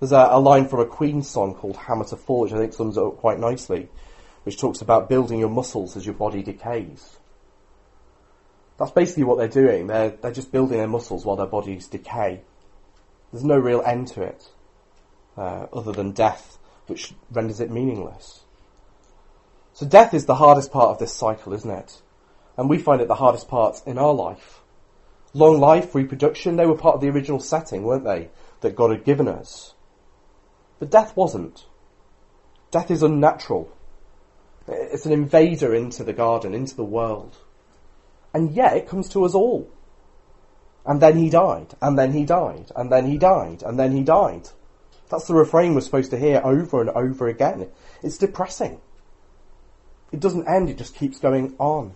There's 0.00 0.12
a, 0.12 0.28
a 0.30 0.40
line 0.40 0.68
from 0.68 0.80
a 0.80 0.86
Queen 0.86 1.22
song 1.22 1.54
called 1.54 1.76
Hammer 1.76 2.04
to 2.06 2.16
Fall, 2.16 2.40
which 2.40 2.52
I 2.52 2.58
think 2.58 2.72
sums 2.72 2.96
it 2.96 3.02
up 3.02 3.18
quite 3.18 3.38
nicely, 3.38 3.88
which 4.42 4.58
talks 4.58 4.80
about 4.80 5.08
building 5.08 5.38
your 5.38 5.48
muscles 5.48 5.96
as 5.96 6.04
your 6.04 6.14
body 6.14 6.42
decays. 6.42 7.16
That's 8.78 8.90
basically 8.90 9.24
what 9.24 9.38
they're 9.38 9.48
doing. 9.48 9.86
They're, 9.86 10.10
they're 10.10 10.32
just 10.32 10.50
building 10.50 10.78
their 10.78 10.88
muscles 10.88 11.24
while 11.24 11.36
their 11.36 11.46
bodies 11.46 11.86
decay. 11.86 12.42
There's 13.32 13.44
no 13.44 13.58
real 13.58 13.82
end 13.86 14.08
to 14.08 14.22
it, 14.22 14.48
uh, 15.36 15.66
other 15.72 15.92
than 15.92 16.12
death, 16.12 16.58
which 16.86 17.14
renders 17.30 17.60
it 17.60 17.70
meaningless. 17.70 18.42
So 19.72 19.86
death 19.86 20.14
is 20.14 20.26
the 20.26 20.36
hardest 20.36 20.72
part 20.72 20.90
of 20.90 20.98
this 20.98 21.12
cycle, 21.12 21.52
isn't 21.52 21.70
it? 21.70 22.02
and 22.56 22.68
we 22.68 22.78
find 22.78 23.00
it 23.00 23.08
the 23.08 23.14
hardest 23.14 23.48
part 23.48 23.82
in 23.86 23.98
our 23.98 24.12
life. 24.12 24.60
Long 25.34 25.58
life, 25.58 25.94
reproduction, 25.94 26.56
they 26.56 26.64
were 26.64 26.76
part 26.76 26.94
of 26.94 27.00
the 27.00 27.10
original 27.10 27.40
setting, 27.40 27.82
weren't 27.82 28.04
they, 28.04 28.30
that 28.60 28.76
God 28.76 28.92
had 28.92 29.04
given 29.04 29.26
us. 29.26 29.74
But 30.78 30.90
death 30.90 31.16
wasn't. 31.16 31.66
Death 32.70 32.90
is 32.90 33.02
unnatural. 33.02 33.70
It's 34.68 35.06
an 35.06 35.12
invader 35.12 35.74
into 35.74 36.04
the 36.04 36.12
garden, 36.12 36.54
into 36.54 36.76
the 36.76 36.84
world. 36.84 37.36
And 38.32 38.52
yet 38.54 38.76
it 38.76 38.88
comes 38.88 39.08
to 39.10 39.24
us 39.24 39.34
all. 39.34 39.68
And 40.86 41.00
then 41.00 41.18
he 41.18 41.30
died, 41.30 41.74
and 41.82 41.98
then 41.98 42.12
he 42.12 42.24
died, 42.24 42.70
and 42.76 42.90
then 42.90 43.06
he 43.06 43.18
died, 43.18 43.62
and 43.62 43.78
then 43.78 43.92
he 43.92 44.02
died. 44.02 44.48
That's 45.08 45.26
the 45.26 45.34
refrain 45.34 45.74
we're 45.74 45.80
supposed 45.80 46.10
to 46.12 46.18
hear 46.18 46.40
over 46.44 46.80
and 46.80 46.90
over 46.90 47.26
again. 47.26 47.70
It's 48.02 48.18
depressing. 48.18 48.80
It 50.12 50.20
doesn't 50.20 50.48
end, 50.48 50.70
it 50.70 50.78
just 50.78 50.94
keeps 50.94 51.18
going 51.18 51.54
on. 51.58 51.94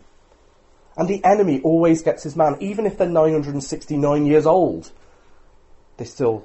And 0.98 1.08
the 1.08 1.24
enemy 1.24 1.60
always 1.62 2.02
gets 2.02 2.24
his 2.24 2.34
man, 2.34 2.56
even 2.60 2.84
if 2.84 2.98
they're 2.98 3.08
969 3.08 4.26
years 4.26 4.46
old. 4.46 4.90
They 5.96 6.04
still 6.04 6.44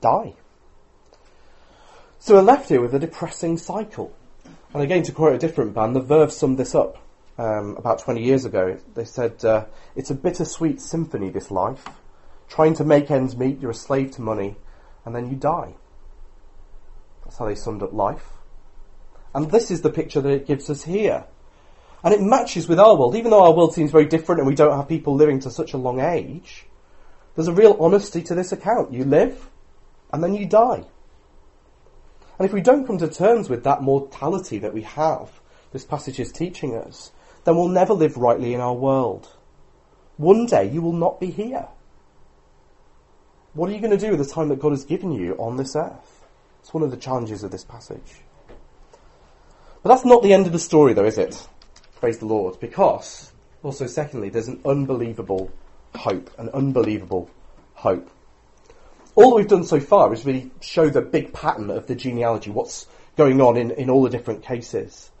die. 0.00 0.34
So 2.18 2.34
we're 2.34 2.42
left 2.42 2.68
here 2.68 2.80
with 2.80 2.94
a 2.94 2.98
depressing 2.98 3.58
cycle. 3.58 4.12
And 4.74 4.82
again, 4.82 5.04
to 5.04 5.12
quote 5.12 5.34
a 5.34 5.38
different 5.38 5.72
band, 5.72 5.94
the 5.94 6.00
Verve 6.00 6.32
summed 6.32 6.58
this 6.58 6.74
up 6.74 6.98
um, 7.38 7.76
about 7.76 8.00
20 8.00 8.24
years 8.24 8.44
ago. 8.44 8.78
They 8.94 9.04
said, 9.04 9.44
uh, 9.44 9.66
It's 9.94 10.10
a 10.10 10.14
bittersweet 10.14 10.80
symphony, 10.80 11.30
this 11.30 11.52
life. 11.52 11.84
Trying 12.48 12.74
to 12.74 12.84
make 12.84 13.10
ends 13.10 13.36
meet, 13.36 13.60
you're 13.60 13.70
a 13.70 13.74
slave 13.74 14.10
to 14.12 14.22
money, 14.22 14.56
and 15.04 15.14
then 15.14 15.30
you 15.30 15.36
die. 15.36 15.74
That's 17.24 17.38
how 17.38 17.46
they 17.46 17.54
summed 17.54 17.84
up 17.84 17.92
life. 17.92 18.30
And 19.32 19.50
this 19.50 19.70
is 19.70 19.82
the 19.82 19.90
picture 19.90 20.20
that 20.20 20.32
it 20.32 20.46
gives 20.46 20.68
us 20.68 20.82
here. 20.82 21.24
And 22.04 22.12
it 22.12 22.20
matches 22.20 22.68
with 22.68 22.80
our 22.80 22.96
world. 22.96 23.14
Even 23.14 23.30
though 23.30 23.44
our 23.44 23.52
world 23.52 23.74
seems 23.74 23.92
very 23.92 24.06
different 24.06 24.40
and 24.40 24.48
we 24.48 24.54
don't 24.54 24.76
have 24.76 24.88
people 24.88 25.14
living 25.14 25.40
to 25.40 25.50
such 25.50 25.72
a 25.72 25.78
long 25.78 26.00
age, 26.00 26.66
there's 27.34 27.48
a 27.48 27.52
real 27.52 27.76
honesty 27.78 28.22
to 28.22 28.34
this 28.34 28.52
account. 28.52 28.92
You 28.92 29.04
live, 29.04 29.48
and 30.12 30.22
then 30.22 30.34
you 30.34 30.46
die. 30.46 30.84
And 32.38 32.46
if 32.46 32.52
we 32.52 32.60
don't 32.60 32.86
come 32.86 32.98
to 32.98 33.08
terms 33.08 33.48
with 33.48 33.64
that 33.64 33.82
mortality 33.82 34.58
that 34.58 34.74
we 34.74 34.82
have, 34.82 35.40
this 35.72 35.84
passage 35.84 36.18
is 36.18 36.32
teaching 36.32 36.74
us, 36.76 37.12
then 37.44 37.56
we'll 37.56 37.68
never 37.68 37.94
live 37.94 38.16
rightly 38.16 38.54
in 38.54 38.60
our 38.60 38.74
world. 38.74 39.28
One 40.16 40.46
day 40.46 40.68
you 40.68 40.82
will 40.82 40.92
not 40.92 41.20
be 41.20 41.30
here. 41.30 41.68
What 43.54 43.70
are 43.70 43.72
you 43.72 43.80
going 43.80 43.96
to 43.96 44.06
do 44.06 44.16
with 44.16 44.26
the 44.26 44.34
time 44.34 44.48
that 44.48 44.60
God 44.60 44.70
has 44.70 44.84
given 44.84 45.12
you 45.12 45.34
on 45.34 45.56
this 45.56 45.76
earth? 45.76 46.24
It's 46.60 46.72
one 46.72 46.82
of 46.82 46.90
the 46.90 46.96
challenges 46.96 47.42
of 47.42 47.50
this 47.50 47.64
passage. 47.64 48.22
But 49.82 49.90
that's 49.90 50.04
not 50.04 50.22
the 50.22 50.32
end 50.32 50.46
of 50.46 50.52
the 50.52 50.58
story, 50.58 50.94
though, 50.94 51.04
is 51.04 51.18
it? 51.18 51.48
Praise 52.02 52.18
the 52.18 52.26
Lord. 52.26 52.58
Because, 52.58 53.30
also, 53.62 53.86
secondly, 53.86 54.28
there's 54.28 54.48
an 54.48 54.60
unbelievable 54.64 55.52
hope. 55.94 56.36
An 56.36 56.48
unbelievable 56.48 57.30
hope. 57.74 58.10
All 59.14 59.36
we've 59.36 59.46
done 59.46 59.62
so 59.62 59.78
far 59.78 60.12
is 60.12 60.26
really 60.26 60.50
show 60.60 60.90
the 60.90 61.00
big 61.00 61.32
pattern 61.32 61.70
of 61.70 61.86
the 61.86 61.94
genealogy, 61.94 62.50
what's 62.50 62.88
going 63.16 63.40
on 63.40 63.56
in, 63.56 63.70
in 63.70 63.88
all 63.88 64.02
the 64.02 64.10
different 64.10 64.42
cases. 64.42 65.12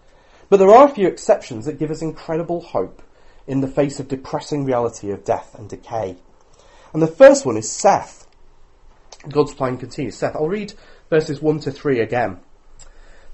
But 0.48 0.56
there 0.56 0.72
are 0.74 0.88
a 0.88 0.92
few 0.92 1.06
exceptions 1.06 1.66
that 1.66 1.78
give 1.78 1.92
us 1.92 2.02
incredible 2.02 2.60
hope 2.60 3.00
in 3.46 3.60
the 3.60 3.68
face 3.68 4.00
of 4.00 4.08
depressing 4.08 4.64
reality 4.64 5.12
of 5.12 5.24
death 5.24 5.54
and 5.56 5.70
decay. 5.70 6.16
And 6.92 7.00
the 7.00 7.06
first 7.06 7.46
one 7.46 7.56
is 7.56 7.70
Seth. 7.70 8.26
God's 9.28 9.54
plan 9.54 9.78
continues. 9.78 10.16
Seth, 10.16 10.34
I'll 10.34 10.48
read 10.48 10.74
verses 11.10 11.40
1 11.40 11.60
to 11.60 11.70
3 11.70 12.00
again. 12.00 12.40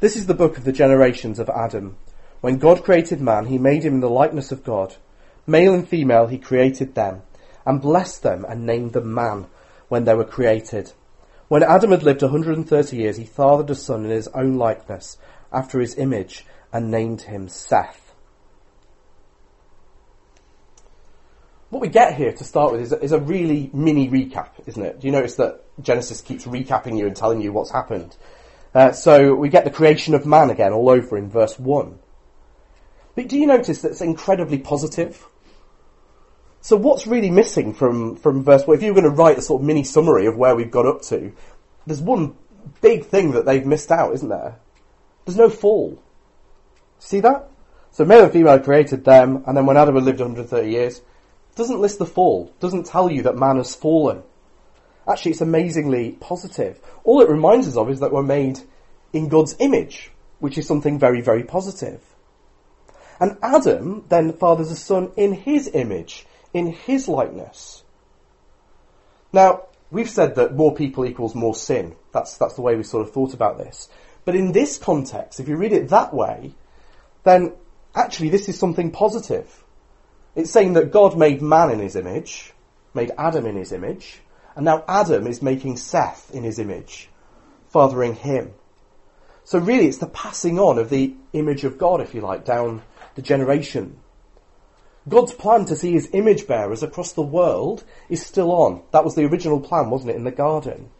This 0.00 0.16
is 0.16 0.26
the 0.26 0.34
book 0.34 0.58
of 0.58 0.64
the 0.64 0.70
generations 0.72 1.38
of 1.38 1.48
Adam. 1.48 1.96
When 2.40 2.58
God 2.58 2.84
created 2.84 3.20
man, 3.20 3.46
he 3.46 3.58
made 3.58 3.84
him 3.84 3.94
in 3.94 4.00
the 4.00 4.10
likeness 4.10 4.52
of 4.52 4.64
God. 4.64 4.96
Male 5.46 5.74
and 5.74 5.88
female, 5.88 6.28
he 6.28 6.38
created 6.38 6.94
them, 6.94 7.22
and 7.66 7.82
blessed 7.82 8.22
them 8.22 8.44
and 8.48 8.64
named 8.64 8.92
them 8.92 9.12
man 9.12 9.46
when 9.88 10.04
they 10.04 10.14
were 10.14 10.24
created. 10.24 10.92
When 11.48 11.62
Adam 11.62 11.90
had 11.90 12.02
lived 12.02 12.22
130 12.22 12.96
years, 12.96 13.16
he 13.16 13.24
fathered 13.24 13.70
a 13.70 13.74
son 13.74 14.04
in 14.04 14.10
his 14.10 14.28
own 14.28 14.56
likeness, 14.56 15.18
after 15.52 15.80
his 15.80 15.96
image, 15.96 16.46
and 16.72 16.90
named 16.90 17.22
him 17.22 17.48
Seth. 17.48 18.12
What 21.70 21.82
we 21.82 21.88
get 21.88 22.14
here 22.14 22.32
to 22.32 22.44
start 22.44 22.72
with 22.72 22.82
is 22.82 22.92
a, 22.92 23.02
is 23.02 23.12
a 23.12 23.20
really 23.20 23.70
mini 23.74 24.08
recap, 24.08 24.50
isn't 24.66 24.82
it? 24.82 25.00
Do 25.00 25.06
you 25.06 25.12
notice 25.12 25.34
that 25.36 25.64
Genesis 25.82 26.20
keeps 26.20 26.46
recapping 26.46 26.98
you 26.98 27.06
and 27.06 27.16
telling 27.16 27.40
you 27.40 27.52
what's 27.52 27.72
happened? 27.72 28.16
Uh, 28.74 28.92
so 28.92 29.34
we 29.34 29.48
get 29.48 29.64
the 29.64 29.70
creation 29.70 30.14
of 30.14 30.24
man 30.24 30.50
again 30.50 30.72
all 30.72 30.88
over 30.88 31.18
in 31.18 31.28
verse 31.28 31.58
1. 31.58 31.98
But 33.18 33.26
do 33.26 33.36
you 33.36 33.48
notice 33.48 33.82
that 33.82 33.90
it's 33.90 34.00
incredibly 34.00 34.58
positive? 34.58 35.26
So 36.60 36.76
what's 36.76 37.04
really 37.04 37.32
missing 37.32 37.74
from, 37.74 38.14
from 38.14 38.44
verse 38.44 38.64
1? 38.64 38.76
If 38.76 38.82
you 38.84 38.94
were 38.94 39.00
going 39.00 39.12
to 39.12 39.20
write 39.20 39.38
a 39.38 39.42
sort 39.42 39.60
of 39.60 39.66
mini 39.66 39.82
summary 39.82 40.26
of 40.26 40.36
where 40.36 40.54
we've 40.54 40.70
got 40.70 40.86
up 40.86 41.02
to, 41.06 41.32
there's 41.84 42.00
one 42.00 42.36
big 42.80 43.06
thing 43.06 43.32
that 43.32 43.44
they've 43.44 43.66
missed 43.66 43.90
out, 43.90 44.14
isn't 44.14 44.28
there? 44.28 44.60
There's 45.24 45.36
no 45.36 45.50
fall. 45.50 46.00
See 47.00 47.18
that? 47.18 47.48
So 47.90 48.04
male 48.04 48.22
and 48.22 48.32
female 48.32 48.60
created 48.60 49.04
them, 49.04 49.42
and 49.48 49.56
then 49.56 49.66
when 49.66 49.76
Adam 49.76 49.96
had 49.96 50.04
lived 50.04 50.20
130 50.20 50.70
years, 50.70 51.02
doesn't 51.56 51.80
list 51.80 51.98
the 51.98 52.06
fall, 52.06 52.54
doesn't 52.60 52.86
tell 52.86 53.10
you 53.10 53.22
that 53.22 53.36
man 53.36 53.56
has 53.56 53.74
fallen. 53.74 54.22
Actually, 55.08 55.32
it's 55.32 55.40
amazingly 55.40 56.12
positive. 56.20 56.78
All 57.02 57.20
it 57.20 57.28
reminds 57.28 57.66
us 57.66 57.76
of 57.76 57.90
is 57.90 57.98
that 57.98 58.12
we're 58.12 58.22
made 58.22 58.60
in 59.12 59.26
God's 59.26 59.56
image, 59.58 60.12
which 60.38 60.56
is 60.56 60.68
something 60.68 61.00
very, 61.00 61.20
very 61.20 61.42
positive. 61.42 62.07
And 63.20 63.36
Adam 63.42 64.04
then 64.08 64.32
fathers 64.32 64.70
a 64.70 64.76
son 64.76 65.12
in 65.16 65.32
his 65.32 65.68
image, 65.68 66.26
in 66.52 66.72
his 66.72 67.08
likeness. 67.08 67.82
Now, 69.32 69.64
we've 69.90 70.08
said 70.08 70.36
that 70.36 70.54
more 70.54 70.74
people 70.74 71.04
equals 71.04 71.34
more 71.34 71.54
sin. 71.54 71.96
That's, 72.12 72.38
that's 72.38 72.54
the 72.54 72.62
way 72.62 72.76
we 72.76 72.82
sort 72.82 73.06
of 73.06 73.12
thought 73.12 73.34
about 73.34 73.58
this. 73.58 73.88
But 74.24 74.36
in 74.36 74.52
this 74.52 74.78
context, 74.78 75.40
if 75.40 75.48
you 75.48 75.56
read 75.56 75.72
it 75.72 75.88
that 75.88 76.14
way, 76.14 76.54
then 77.24 77.54
actually 77.94 78.28
this 78.30 78.48
is 78.48 78.58
something 78.58 78.90
positive. 78.90 79.64
It's 80.34 80.50
saying 80.50 80.74
that 80.74 80.92
God 80.92 81.18
made 81.18 81.42
man 81.42 81.70
in 81.70 81.80
his 81.80 81.96
image, 81.96 82.52
made 82.94 83.10
Adam 83.18 83.46
in 83.46 83.56
his 83.56 83.72
image, 83.72 84.20
and 84.54 84.64
now 84.64 84.84
Adam 84.86 85.26
is 85.26 85.42
making 85.42 85.76
Seth 85.76 86.30
in 86.32 86.44
his 86.44 86.58
image, 86.58 87.08
fathering 87.68 88.14
him. 88.14 88.52
So 89.44 89.58
really 89.58 89.86
it's 89.86 89.98
the 89.98 90.06
passing 90.06 90.58
on 90.58 90.78
of 90.78 90.90
the 90.90 91.14
image 91.32 91.64
of 91.64 91.78
God, 91.78 92.00
if 92.00 92.14
you 92.14 92.20
like, 92.20 92.44
down 92.44 92.82
the 93.18 93.22
generation. 93.22 93.98
God's 95.08 95.32
plan 95.32 95.64
to 95.64 95.74
see 95.74 95.90
his 95.90 96.08
image 96.12 96.46
bearers 96.46 96.84
across 96.84 97.10
the 97.10 97.20
world 97.20 97.82
is 98.08 98.24
still 98.24 98.52
on. 98.52 98.82
That 98.92 99.04
was 99.04 99.16
the 99.16 99.24
original 99.24 99.58
plan, 99.60 99.90
wasn't 99.90 100.12
it, 100.12 100.16
in 100.16 100.22
the 100.22 100.30
garden? 100.30 100.90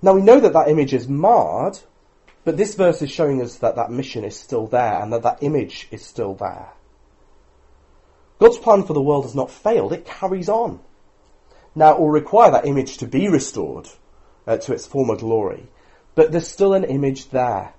Now 0.00 0.12
we 0.12 0.22
know 0.22 0.38
that 0.38 0.52
that 0.52 0.68
image 0.68 0.94
is 0.94 1.08
marred, 1.08 1.80
but 2.44 2.56
this 2.56 2.76
verse 2.76 3.02
is 3.02 3.10
showing 3.10 3.42
us 3.42 3.56
that 3.56 3.74
that 3.74 3.90
mission 3.90 4.22
is 4.22 4.38
still 4.38 4.68
there 4.68 5.02
and 5.02 5.12
that 5.12 5.24
that 5.24 5.42
image 5.42 5.88
is 5.90 6.06
still 6.06 6.34
there. 6.34 6.68
God's 8.38 8.58
plan 8.58 8.84
for 8.84 8.92
the 8.92 9.02
world 9.02 9.24
has 9.24 9.34
not 9.34 9.50
failed, 9.50 9.92
it 9.92 10.06
carries 10.06 10.48
on. 10.48 10.78
Now, 11.74 11.94
it 11.94 11.98
will 11.98 12.10
require 12.10 12.52
that 12.52 12.66
image 12.66 12.98
to 12.98 13.08
be 13.08 13.28
restored 13.28 13.88
uh, 14.46 14.58
to 14.58 14.72
its 14.72 14.86
former 14.86 15.16
glory, 15.16 15.66
but 16.14 16.30
there's 16.30 16.46
still 16.46 16.72
an 16.72 16.84
image 16.84 17.30
there. 17.30 17.74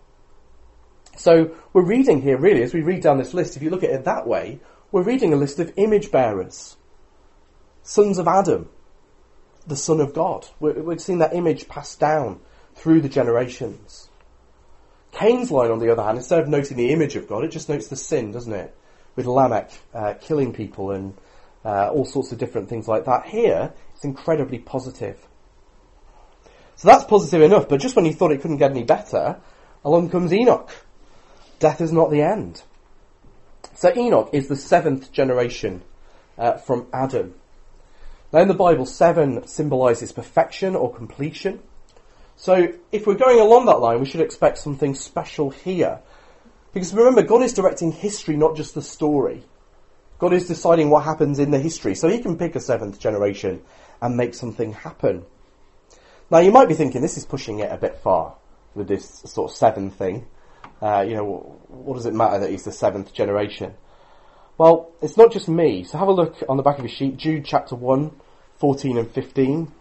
So 1.15 1.55
we're 1.73 1.85
reading 1.85 2.21
here, 2.21 2.37
really, 2.37 2.63
as 2.63 2.73
we 2.73 2.81
read 2.81 3.01
down 3.01 3.17
this 3.17 3.33
list, 3.33 3.55
if 3.55 3.63
you 3.63 3.69
look 3.69 3.83
at 3.83 3.89
it 3.89 4.05
that 4.05 4.27
way, 4.27 4.59
we're 4.91 5.03
reading 5.03 5.33
a 5.33 5.37
list 5.37 5.59
of 5.59 5.73
image 5.77 6.11
bearers, 6.11 6.77
sons 7.83 8.17
of 8.17 8.27
Adam, 8.27 8.69
the 9.67 9.75
Son 9.75 9.99
of 9.99 10.13
God. 10.13 10.47
We're, 10.59 10.81
we're 10.81 10.97
seeing 10.97 11.19
that 11.19 11.33
image 11.33 11.67
passed 11.67 11.99
down 11.99 12.39
through 12.75 13.01
the 13.01 13.09
generations. 13.09 14.09
Cain's 15.11 15.49
line, 15.49 15.71
on 15.71 15.79
the 15.79 15.91
other 15.91 16.03
hand, 16.03 16.17
instead 16.17 16.39
of 16.39 16.49
noting 16.49 16.77
the 16.77 16.91
image 16.91 17.15
of 17.15 17.27
God, 17.27 17.45
it 17.45 17.51
just 17.51 17.69
notes 17.69 17.87
the 17.87 17.95
sin, 17.95 18.31
doesn't 18.31 18.53
it? 18.53 18.75
With 19.15 19.25
Lamech 19.25 19.71
uh, 19.93 20.15
killing 20.19 20.51
people 20.51 20.91
and 20.91 21.15
uh, 21.63 21.89
all 21.89 22.05
sorts 22.05 22.33
of 22.33 22.37
different 22.37 22.67
things 22.67 22.87
like 22.87 23.05
that. 23.05 23.25
Here, 23.25 23.73
it's 23.93 24.03
incredibly 24.03 24.59
positive. 24.59 25.25
So 26.75 26.89
that's 26.89 27.05
positive 27.05 27.41
enough, 27.41 27.69
but 27.69 27.79
just 27.79 27.95
when 27.95 28.05
you 28.05 28.13
thought 28.13 28.33
it 28.33 28.41
couldn't 28.41 28.57
get 28.57 28.71
any 28.71 28.83
better, 28.83 29.39
along 29.85 30.09
comes 30.09 30.33
Enoch. 30.33 30.69
Death 31.59 31.81
is 31.81 31.91
not 31.91 32.11
the 32.11 32.21
end. 32.21 32.63
So 33.73 33.93
Enoch 33.95 34.29
is 34.33 34.47
the 34.47 34.55
seventh 34.55 35.11
generation 35.11 35.81
uh, 36.37 36.53
from 36.53 36.87
Adam. 36.93 37.33
Now 38.31 38.39
in 38.39 38.47
the 38.47 38.53
Bible, 38.53 38.85
seven 38.85 39.47
symbolises 39.47 40.11
perfection 40.11 40.75
or 40.75 40.93
completion. 40.93 41.59
So 42.35 42.73
if 42.91 43.07
we're 43.07 43.15
going 43.15 43.39
along 43.39 43.65
that 43.65 43.79
line, 43.79 43.99
we 43.99 44.05
should 44.05 44.21
expect 44.21 44.57
something 44.57 44.93
special 44.95 45.49
here. 45.49 45.99
Because 46.73 46.93
remember, 46.93 47.23
God 47.23 47.43
is 47.43 47.53
directing 47.53 47.93
history, 47.93 48.35
not 48.35 48.57
just 48.57 48.75
the 48.75 48.81
story. 48.81 49.43
God 50.19 50.33
is 50.33 50.47
deciding 50.47 50.89
what 50.89 51.03
happens 51.03 51.39
in 51.39 51.51
the 51.51 51.59
history. 51.59 51.95
So 51.95 52.09
he 52.09 52.19
can 52.19 52.37
pick 52.37 52.55
a 52.55 52.59
seventh 52.59 52.99
generation 52.99 53.61
and 54.01 54.17
make 54.17 54.33
something 54.33 54.73
happen. 54.73 55.25
Now 56.29 56.39
you 56.39 56.51
might 56.51 56.67
be 56.67 56.73
thinking 56.73 57.01
this 57.01 57.17
is 57.17 57.25
pushing 57.25 57.59
it 57.59 57.71
a 57.71 57.77
bit 57.77 57.97
far 57.97 58.35
with 58.73 58.87
this 58.87 59.07
sort 59.25 59.51
of 59.51 59.55
seven 59.55 59.89
thing. 59.89 60.27
Uh, 60.81 61.05
you 61.07 61.15
know, 61.15 61.59
what 61.67 61.95
does 61.95 62.05
it 62.05 62.13
matter 62.13 62.39
that 62.39 62.51
he's 62.51 62.63
the 62.63 62.71
seventh 62.71 63.13
generation? 63.13 63.73
Well, 64.57 64.91
it's 65.01 65.17
not 65.17 65.31
just 65.31 65.49
me. 65.49 65.83
So 65.83 65.97
have 65.97 66.07
a 66.07 66.13
look 66.13 66.37
on 66.47 66.57
the 66.57 66.63
back 66.63 66.77
of 66.77 66.85
your 66.85 66.93
sheet, 66.93 67.17
Jude 67.17 67.45
chapter 67.45 67.75
1, 67.75 68.11
14 68.57 68.97
and 68.97 69.11
15. 69.11 69.71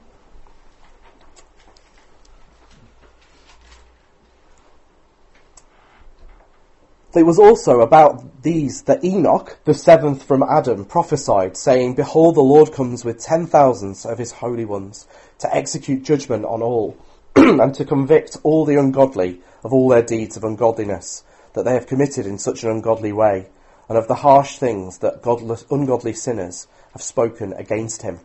It 7.16 7.24
was 7.24 7.38
also 7.38 7.80
about 7.80 8.42
these 8.42 8.82
that 8.82 9.04
Enoch, 9.04 9.56
the 9.64 9.74
seventh 9.74 10.24
from 10.24 10.42
Adam, 10.42 10.84
prophesied, 10.84 11.56
saying, 11.56 11.94
Behold, 11.94 12.34
the 12.34 12.40
Lord 12.40 12.72
comes 12.72 13.04
with 13.04 13.20
ten 13.20 13.46
thousands 13.46 14.04
of 14.04 14.18
his 14.18 14.32
holy 14.32 14.64
ones 14.64 15.06
to 15.38 15.54
execute 15.54 16.02
judgment 16.02 16.44
on 16.44 16.60
all, 16.60 16.96
and 17.36 17.72
to 17.76 17.84
convict 17.84 18.38
all 18.42 18.64
the 18.64 18.80
ungodly 18.80 19.40
of 19.64 19.72
all 19.72 19.88
their 19.88 20.02
deeds 20.02 20.36
of 20.36 20.44
ungodliness 20.44 21.24
that 21.54 21.64
they 21.64 21.72
have 21.72 21.86
committed 21.86 22.26
in 22.26 22.38
such 22.38 22.62
an 22.62 22.70
ungodly 22.70 23.12
way, 23.12 23.46
and 23.88 23.98
of 23.98 24.08
the 24.08 24.14
harsh 24.16 24.58
things 24.58 24.98
that 24.98 25.22
godless, 25.22 25.64
ungodly 25.70 26.12
sinners 26.12 26.66
have 26.92 27.02
spoken 27.02 27.52
against 27.54 28.02
him. 28.02 28.20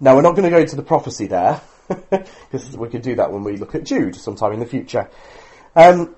Now, 0.00 0.14
we're 0.14 0.22
not 0.22 0.32
going 0.32 0.44
to 0.44 0.50
go 0.50 0.60
into 0.60 0.76
the 0.76 0.82
prophecy 0.82 1.26
there, 1.26 1.60
because 1.88 2.76
we 2.76 2.88
could 2.88 3.02
do 3.02 3.16
that 3.16 3.32
when 3.32 3.44
we 3.44 3.56
look 3.56 3.74
at 3.74 3.84
Jude 3.84 4.14
sometime 4.16 4.52
in 4.52 4.60
the 4.60 4.66
future. 4.66 5.10
Um, 5.74 6.14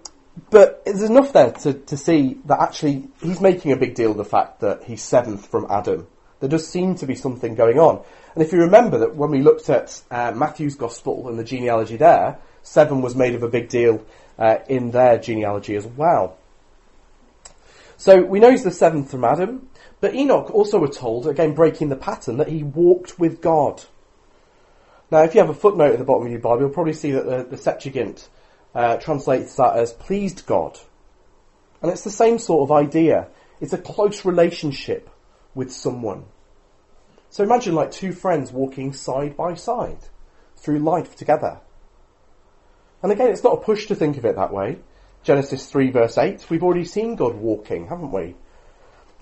but 0.50 0.84
there's 0.84 1.02
enough 1.02 1.32
there 1.32 1.52
to, 1.52 1.74
to 1.74 1.96
see 1.96 2.38
that 2.46 2.60
actually 2.60 3.08
he's 3.22 3.40
making 3.40 3.72
a 3.72 3.76
big 3.76 3.94
deal 3.94 4.12
of 4.12 4.16
the 4.16 4.24
fact 4.24 4.60
that 4.60 4.84
he's 4.84 5.02
seventh 5.02 5.46
from 5.46 5.66
Adam. 5.70 6.06
There 6.40 6.48
does 6.48 6.66
seem 6.66 6.94
to 6.96 7.06
be 7.06 7.14
something 7.14 7.54
going 7.54 7.78
on. 7.78 8.02
And 8.34 8.42
if 8.42 8.52
you 8.52 8.60
remember 8.60 8.98
that 8.98 9.16
when 9.16 9.30
we 9.30 9.42
looked 9.42 9.68
at 9.68 10.02
uh, 10.10 10.32
Matthew's 10.32 10.76
Gospel 10.76 11.28
and 11.28 11.38
the 11.38 11.44
genealogy 11.44 11.96
there, 11.96 12.38
seven 12.62 13.02
was 13.02 13.14
made 13.14 13.34
of 13.34 13.42
a 13.42 13.48
big 13.48 13.68
deal 13.68 14.04
uh, 14.38 14.58
in 14.68 14.90
their 14.90 15.18
genealogy 15.18 15.76
as 15.76 15.86
well. 15.86 16.36
So 17.96 18.22
we 18.22 18.40
know 18.40 18.50
he's 18.50 18.64
the 18.64 18.70
seventh 18.70 19.10
from 19.10 19.24
Adam, 19.24 19.68
but 20.00 20.14
Enoch 20.14 20.50
also 20.50 20.80
we're 20.80 20.88
told, 20.88 21.26
again 21.26 21.54
breaking 21.54 21.90
the 21.90 21.96
pattern, 21.96 22.38
that 22.38 22.48
he 22.48 22.62
walked 22.62 23.18
with 23.18 23.42
God. 23.42 23.82
Now, 25.10 25.22
if 25.24 25.34
you 25.34 25.40
have 25.40 25.50
a 25.50 25.54
footnote 25.54 25.92
at 25.92 25.98
the 25.98 26.04
bottom 26.04 26.26
of 26.26 26.32
your 26.32 26.40
Bible, 26.40 26.60
you'll 26.60 26.70
probably 26.70 26.92
see 26.92 27.10
that 27.10 27.26
the, 27.26 27.44
the 27.44 27.58
Septuagint 27.58 28.28
uh, 28.74 28.96
translates 28.96 29.56
that 29.56 29.76
as 29.76 29.92
pleased 29.92 30.46
God. 30.46 30.78
And 31.82 31.90
it's 31.90 32.04
the 32.04 32.10
same 32.10 32.38
sort 32.38 32.70
of 32.70 32.72
idea. 32.72 33.28
It's 33.60 33.72
a 33.72 33.78
close 33.78 34.24
relationship 34.24 35.10
with 35.54 35.72
someone. 35.72 36.24
So 37.28 37.44
imagine 37.44 37.74
like 37.74 37.90
two 37.90 38.12
friends 38.12 38.52
walking 38.52 38.92
side 38.92 39.36
by 39.36 39.54
side 39.54 39.98
through 40.56 40.78
life 40.78 41.16
together. 41.16 41.60
And 43.02 43.12
again, 43.12 43.28
it's 43.28 43.44
not 43.44 43.58
a 43.58 43.62
push 43.62 43.86
to 43.86 43.94
think 43.94 44.16
of 44.18 44.24
it 44.24 44.36
that 44.36 44.52
way. 44.52 44.78
Genesis 45.22 45.66
3 45.66 45.90
verse 45.90 46.16
8, 46.16 46.46
we've 46.48 46.62
already 46.62 46.84
seen 46.84 47.16
God 47.16 47.34
walking, 47.34 47.88
haven't 47.88 48.12
we? 48.12 48.34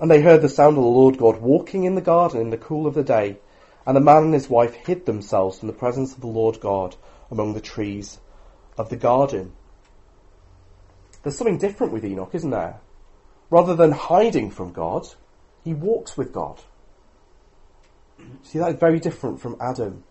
And 0.01 0.11
they 0.11 0.23
heard 0.23 0.43
the 0.43 0.49
sound 0.49 0.77
of 0.77 0.85
the 0.85 0.89
Lord 0.89 1.19
God 1.19 1.41
walking 1.41 1.85
in 1.85 1.97
the 1.97 2.01
garden 2.01 2.41
in 2.41 2.51
the 2.51 2.57
cool 2.57 2.87
of 2.87 2.95
the 2.95 3.03
day. 3.03 3.39
And 3.85 3.97
the 3.97 4.01
man 4.01 4.25
and 4.25 4.35
his 4.35 4.49
wife 4.49 4.75
hid 4.75 5.07
themselves 5.07 5.59
from 5.59 5.69
the 5.69 5.75
presence 5.75 6.15
of 6.15 6.21
the 6.21 6.27
Lord 6.27 6.61
God 6.61 6.95
among 7.31 7.55
the 7.55 7.61
trees 7.61 8.19
of 8.77 8.91
the 8.91 8.97
garden. 8.97 9.53
There's 11.23 11.37
something 11.37 11.59
different 11.59 11.93
with 11.93 12.05
Enoch, 12.05 12.31
isn't 12.35 12.51
there? 12.51 12.81
Rather 13.51 13.75
than 13.75 13.93
hiding 13.93 14.51
from 14.51 14.73
God, 14.73 15.09
he 15.65 15.75
walks 15.75 16.17
with 16.17 16.33
God. 16.33 16.61
See, 18.43 18.59
that 18.59 18.75
is 18.75 18.81
very 18.81 19.01
different 19.01 19.41
from 19.41 19.57
Adam. 19.61 20.05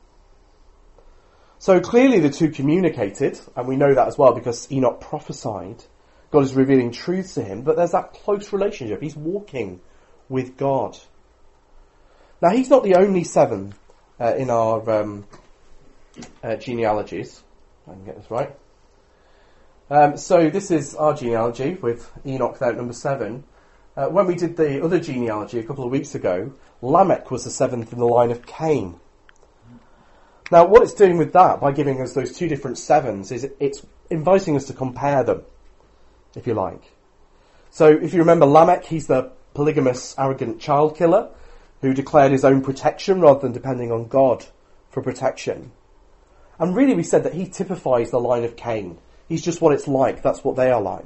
So 1.60 1.80
clearly 1.80 2.20
the 2.20 2.30
two 2.30 2.52
communicated, 2.52 3.40
and 3.56 3.68
we 3.68 3.76
know 3.76 3.94
that 3.94 4.08
as 4.08 4.18
well 4.18 4.34
because 4.34 4.72
Enoch 4.72 5.02
prophesied. 5.02 5.84
God 6.30 6.44
is 6.44 6.54
revealing 6.54 6.92
truths 6.92 7.36
to 7.36 7.44
him, 7.44 7.62
but 7.62 7.76
there's 7.76 7.92
that 7.92 8.14
close 8.14 8.54
relationship. 8.54 9.02
He's 9.02 9.16
walking 9.16 9.80
with 10.30 10.58
God. 10.58 10.98
Now 12.42 12.50
he's 12.50 12.70
not 12.70 12.84
the 12.84 12.96
only 12.96 13.24
seven 13.24 13.74
uh, 14.20 14.36
in 14.36 14.50
our 14.50 14.88
um, 14.90 15.26
uh, 16.44 16.56
genealogies. 16.58 17.42
I 17.88 17.94
can 17.94 18.06
get 18.06 18.18
this 18.18 18.30
right. 18.30 18.56
Um, 19.90 20.18
so 20.18 20.50
this 20.50 20.70
is 20.70 20.96
our 20.96 21.14
genealogy 21.14 21.76
with 21.76 22.12
Enoch 22.26 22.60
there 22.60 22.70
at 22.70 22.78
number 22.78 22.94
seven. 22.94 23.46
Uh, 23.96 24.08
when 24.08 24.28
we 24.28 24.36
did 24.36 24.58
the 24.58 24.84
other 24.84 25.00
genealogy 25.00 25.60
a 25.60 25.64
couple 25.64 25.86
of 25.86 25.92
weeks 25.92 26.14
ago, 26.14 26.52
Lamech 26.82 27.32
was 27.32 27.46
the 27.46 27.50
seventh 27.50 27.94
in 27.94 28.00
the 28.00 28.06
line 28.06 28.30
of 28.30 28.46
Cain. 28.46 29.00
Now, 30.52 30.66
what 30.66 30.84
it's 30.84 30.94
doing 30.94 31.18
with 31.18 31.34
that, 31.34 31.60
by 31.60 31.72
giving 31.72 32.02
us 32.02 32.14
those 32.14 32.38
two 32.38 32.48
different 32.48 32.78
sevens, 32.78 33.32
is 33.32 33.50
it's 33.60 33.86
inviting 34.10 34.56
us 34.56 34.66
to 34.68 34.74
compare 34.74 35.24
them, 35.24 35.44
if 36.36 36.48
you 36.48 36.54
like. 36.54 36.82
So, 37.70 37.88
if 37.88 38.14
you 38.14 38.20
remember 38.20 38.46
Lamech, 38.46 38.86
he's 38.86 39.08
the 39.08 39.32
polygamous, 39.54 40.16
arrogant 40.18 40.62
child 40.62 40.96
killer 40.96 41.30
who 41.82 41.94
declared 41.94 42.32
his 42.32 42.46
own 42.46 42.62
protection 42.62 43.22
rather 43.22 43.42
than 43.42 43.52
depending 43.52 43.92
on 43.92 44.08
God 44.08 44.46
for 44.90 45.02
protection. 45.02 45.72
And 46.60 46.76
really, 46.76 46.96
we 46.96 47.04
said 47.04 47.24
that 47.24 47.34
he 47.34 47.48
typifies 47.48 48.10
the 48.10 48.20
line 48.20 48.44
of 48.44 48.56
Cain. 48.56 48.98
He's 49.28 49.44
just 49.44 49.62
what 49.62 49.74
it's 49.74 49.88
like, 49.88 50.22
that's 50.22 50.44
what 50.44 50.56
they 50.56 50.72
are 50.72 50.82
like. 50.82 51.06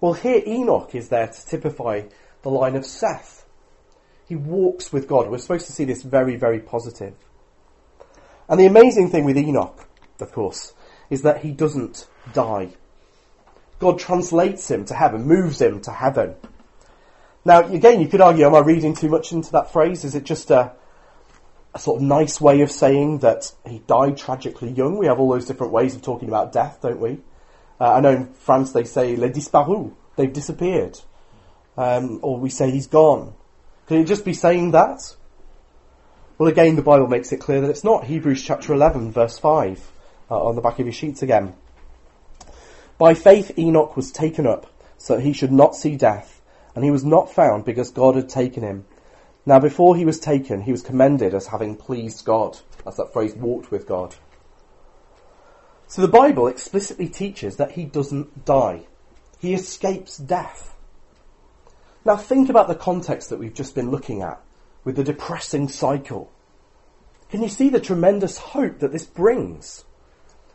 Well, 0.00 0.12
here 0.12 0.42
Enoch 0.46 0.94
is 0.94 1.08
there 1.08 1.26
to 1.26 1.46
typify 1.46 2.02
the 2.42 2.50
line 2.50 2.76
of 2.76 2.86
Seth. 2.86 3.46
He 4.26 4.36
walks 4.36 4.92
with 4.92 5.08
God. 5.08 5.28
We're 5.28 5.38
supposed 5.38 5.66
to 5.66 5.72
see 5.72 5.84
this 5.84 6.02
very, 6.02 6.36
very 6.36 6.60
positive. 6.60 7.14
And 8.48 8.60
the 8.60 8.66
amazing 8.66 9.10
thing 9.10 9.24
with 9.24 9.36
Enoch, 9.36 9.88
of 10.20 10.32
course, 10.32 10.74
is 11.10 11.22
that 11.22 11.42
he 11.42 11.50
doesn't 11.50 12.06
die. 12.32 12.70
God 13.78 13.98
translates 13.98 14.70
him 14.70 14.84
to 14.86 14.94
heaven, 14.94 15.24
moves 15.24 15.60
him 15.60 15.80
to 15.82 15.90
heaven. 15.90 16.36
Now, 17.44 17.60
again, 17.60 18.00
you 18.00 18.08
could 18.08 18.20
argue, 18.20 18.46
am 18.46 18.54
I 18.54 18.60
reading 18.60 18.94
too 18.94 19.08
much 19.08 19.32
into 19.32 19.52
that 19.52 19.72
phrase? 19.72 20.04
Is 20.04 20.14
it 20.14 20.24
just 20.24 20.50
a, 20.50 20.72
a 21.74 21.78
sort 21.78 22.00
of 22.00 22.02
nice 22.02 22.40
way 22.40 22.62
of 22.62 22.70
saying 22.70 23.18
that 23.18 23.52
he 23.66 23.80
died 23.80 24.16
tragically 24.16 24.70
young? 24.70 24.96
We 24.98 25.06
have 25.06 25.20
all 25.20 25.30
those 25.30 25.46
different 25.46 25.72
ways 25.72 25.94
of 25.94 26.02
talking 26.02 26.28
about 26.28 26.52
death, 26.52 26.78
don't 26.82 27.00
we? 27.00 27.18
Uh, 27.80 27.92
I 27.92 28.00
know 28.00 28.10
in 28.10 28.32
France 28.32 28.72
they 28.72 28.84
say 28.84 29.16
les 29.16 29.30
disparus, 29.30 29.92
they've 30.16 30.32
disappeared. 30.32 30.98
Um, 31.76 32.20
or 32.22 32.38
we 32.40 32.48
say 32.48 32.70
he's 32.70 32.86
gone. 32.86 33.34
Could 33.86 33.98
it 33.98 34.06
just 34.06 34.24
be 34.24 34.32
saying 34.32 34.70
that? 34.70 35.14
Well, 36.38 36.50
again, 36.50 36.76
the 36.76 36.82
Bible 36.82 37.08
makes 37.08 37.32
it 37.32 37.40
clear 37.40 37.62
that 37.62 37.70
it's 37.70 37.84
not. 37.84 38.04
Hebrews 38.04 38.42
chapter 38.42 38.74
11, 38.74 39.10
verse 39.10 39.38
5, 39.38 39.90
uh, 40.30 40.44
on 40.44 40.54
the 40.54 40.60
back 40.60 40.78
of 40.78 40.84
your 40.84 40.92
sheets 40.92 41.22
again. 41.22 41.54
By 42.98 43.14
faith, 43.14 43.58
Enoch 43.58 43.96
was 43.96 44.12
taken 44.12 44.46
up 44.46 44.66
so 44.98 45.16
that 45.16 45.22
he 45.22 45.32
should 45.32 45.52
not 45.52 45.74
see 45.74 45.96
death, 45.96 46.42
and 46.74 46.84
he 46.84 46.90
was 46.90 47.04
not 47.04 47.32
found 47.32 47.64
because 47.64 47.90
God 47.90 48.16
had 48.16 48.28
taken 48.28 48.62
him. 48.62 48.84
Now, 49.46 49.58
before 49.60 49.96
he 49.96 50.04
was 50.04 50.20
taken, 50.20 50.60
he 50.60 50.72
was 50.72 50.82
commended 50.82 51.32
as 51.32 51.46
having 51.46 51.74
pleased 51.74 52.26
God. 52.26 52.58
That's 52.84 52.98
that 52.98 53.14
phrase, 53.14 53.34
walked 53.34 53.70
with 53.70 53.86
God. 53.86 54.14
So 55.86 56.02
the 56.02 56.08
Bible 56.08 56.48
explicitly 56.48 57.08
teaches 57.08 57.56
that 57.56 57.72
he 57.72 57.84
doesn't 57.84 58.44
die. 58.44 58.82
He 59.38 59.54
escapes 59.54 60.18
death. 60.18 60.74
Now 62.04 62.16
think 62.16 62.50
about 62.50 62.68
the 62.68 62.74
context 62.74 63.30
that 63.30 63.38
we've 63.38 63.54
just 63.54 63.74
been 63.74 63.90
looking 63.90 64.20
at 64.20 64.42
with 64.86 64.94
the 64.94 65.04
depressing 65.04 65.68
cycle. 65.68 66.30
Can 67.28 67.42
you 67.42 67.48
see 67.48 67.68
the 67.68 67.80
tremendous 67.80 68.38
hope 68.38 68.78
that 68.78 68.92
this 68.92 69.04
brings? 69.04 69.84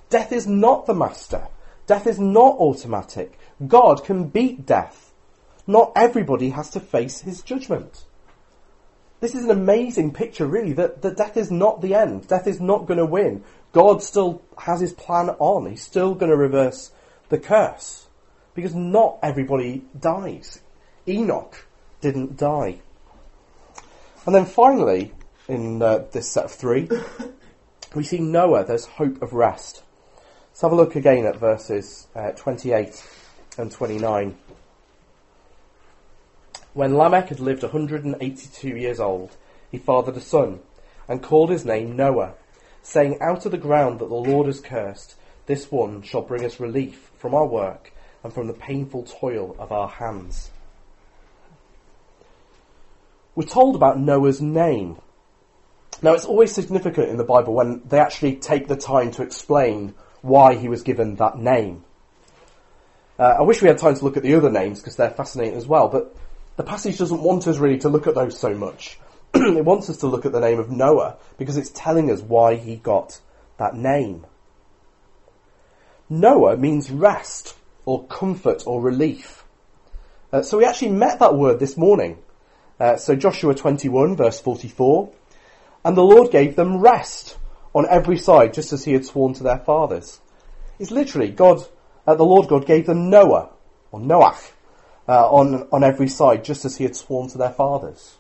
Death 0.10 0.32
is 0.32 0.48
not 0.48 0.86
the 0.86 0.94
master. 0.94 1.50
Death 1.86 2.08
is 2.08 2.17
not 2.17 2.56
automatic. 2.58 3.38
God 3.67 4.06
can 4.06 4.30
beat 4.30 4.65
death. 4.65 5.12
Not 5.67 5.91
everybody 5.98 6.52
has 6.52 6.70
to 6.72 6.80
face 6.80 7.20
his 7.20 7.41
judgment. 7.41 8.06
This 9.20 9.36
is 9.36 9.44
an 9.44 9.52
amazing 9.52 10.13
picture, 10.13 10.48
really, 10.48 10.72
that, 10.74 11.02
that 11.02 11.17
death 11.17 11.36
is 11.36 11.52
not 11.52 11.82
the 11.82 11.94
end. 11.94 12.30
Death 12.30 12.48
is 12.48 12.62
not 12.62 12.88
going 12.88 13.00
to 13.00 13.06
win. 13.06 13.44
God 13.74 14.02
still 14.02 14.41
has 14.58 14.80
his 14.80 14.94
plan 14.94 15.30
on. 15.39 15.70
He's 15.70 15.84
still 15.84 16.15
going 16.15 16.32
to 16.32 16.38
reverse 16.38 16.91
the 17.28 17.38
curse. 17.38 18.08
Because 18.56 18.74
not 18.74 19.20
everybody 19.22 19.84
dies. 20.00 20.62
Enoch 21.06 21.65
didn't 22.00 22.38
die. 22.38 22.80
And 24.26 24.36
then 24.36 24.46
finally, 24.46 25.14
in 25.48 25.82
uh, 25.82 26.06
this 26.12 26.32
set 26.32 26.46
of 26.46 26.52
three, 26.52 26.88
we 27.96 28.04
see 28.04 28.20
Noah, 28.20 28.66
there's 28.66 28.86
hope 28.86 29.22
of 29.22 29.34
rest. 29.34 29.82
Let's 30.50 30.62
have 30.62 30.72
a 30.72 30.76
look 30.76 30.96
again 30.96 31.26
at 31.26 31.38
verses 31.38 32.08
uh, 32.14 32.32
28 32.32 33.04
and 33.58 33.72
29. 33.72 34.38
When 36.74 36.96
Lamech 36.96 37.30
had 37.30 37.40
lived 37.40 37.64
182 37.64 38.68
years 38.68 39.00
old, 39.00 39.36
he 39.72 39.80
fathered 39.80 40.18
a 40.18 40.22
son, 40.22 40.60
and 41.08 41.24
called 41.24 41.50
his 41.50 41.66
name 41.66 41.96
Noah, 41.96 42.36
saying, 42.84 43.18
Out 43.22 43.46
of 43.46 43.52
the 43.52 43.58
ground 43.58 44.00
that 44.00 44.10
the 44.10 44.16
Lord 44.16 44.46
has 44.46 44.62
cursed, 44.62 45.16
this 45.48 45.72
one 45.72 46.04
shall 46.04 46.22
bring 46.22 46.46
us 46.46 46.60
relief 46.60 47.10
from 47.18 47.34
our 47.34 47.48
work 47.48 47.92
and 48.24 48.32
from 48.32 48.46
the 48.46 48.54
painful 48.54 49.04
toil 49.04 49.56
of 49.58 49.72
our 49.72 49.88
hands. 49.90 50.52
We're 53.36 53.48
told 53.48 53.76
about 53.76 54.00
Noah's 54.00 54.41
name. 54.41 54.98
Now, 56.02 56.13
it's 56.13 56.26
always 56.26 56.54
significant 56.54 57.10
in 57.10 57.17
the 57.17 57.24
Bible 57.24 57.54
when 57.54 57.82
they 57.86 58.00
actually 58.00 58.36
take 58.36 58.67
the 58.67 58.76
time 58.76 59.12
to 59.12 59.24
explain 59.24 59.94
why 60.22 60.56
he 60.56 60.67
was 60.67 60.84
given 60.84 61.15
that 61.15 61.38
name. 61.38 61.84
Uh, 63.17 63.36
I 63.39 63.41
wish 63.44 63.62
we 63.62 63.67
had 63.67 63.78
time 63.78 63.96
to 63.96 64.04
look 64.04 64.17
at 64.17 64.24
the 64.24 64.36
other 64.36 64.50
names 64.50 64.80
because 64.80 64.96
they're 64.96 65.12
fascinating 65.12 65.56
as 65.56 65.67
well, 65.67 65.88
but 65.88 66.15
the 66.58 66.63
passage 66.63 66.98
doesn't 66.98 67.22
want 67.22 67.48
us 67.48 67.58
really 67.58 67.78
to 67.80 67.89
look 67.89 68.08
at 68.08 68.15
those 68.15 68.38
so 68.38 68.54
much. 68.54 69.00
it 69.34 69.63
wants 69.63 69.89
us 69.89 69.98
to 69.98 70.08
look 70.08 70.26
at 70.26 70.32
the 70.32 70.39
name 70.39 70.60
of 70.60 70.70
Noah 70.70 71.17
because 71.38 71.56
it's 71.56 71.72
telling 71.74 72.12
us 72.12 72.22
why 72.22 72.56
he 72.56 72.76
got 72.76 73.20
that 73.58 73.76
name. 73.76 74.26
Noah 76.10 76.58
means 76.58 76.91
rest 76.91 77.56
or 77.86 78.06
comfort 78.08 78.63
or 78.65 78.82
relief. 78.82 79.46
Uh, 80.34 80.41
so 80.41 80.58
we 80.58 80.65
actually 80.65 80.91
met 80.91 81.20
that 81.20 81.36
word 81.36 81.60
this 81.60 81.78
morning 81.78 82.17
uh, 82.82 82.98
so 82.98 83.15
Joshua 83.15 83.54
21 83.54 84.15
verse 84.15 84.39
44, 84.39 85.13
and 85.86 85.96
the 85.96 86.02
Lord 86.02 86.32
gave 86.32 86.56
them 86.56 86.78
rest 86.78 87.38
on 87.76 87.86
every 87.88 88.17
side, 88.17 88.56
just 88.56 88.74
as 88.74 88.86
he 88.86 88.94
had 88.94 89.06
sworn 89.06 89.36
to 89.36 89.44
their 89.44 89.60
fathers. 89.60 90.20
It's 90.80 90.89
literally 90.89 91.30
God, 91.30 91.63
uh, 92.08 92.15
the 92.15 92.26
Lord 92.26 92.48
God 92.48 92.65
gave 92.65 92.88
them 92.88 93.12
Noah, 93.12 93.52
or 93.91 94.00
Noach, 94.00 94.52
uh, 95.08 95.30
on, 95.30 95.67
on 95.72 95.84
every 95.84 96.08
side, 96.08 96.44
just 96.44 96.65
as 96.65 96.78
he 96.78 96.84
had 96.84 96.96
sworn 96.96 97.30
to 97.30 97.38
their 97.38 97.52
fathers. 97.52 98.17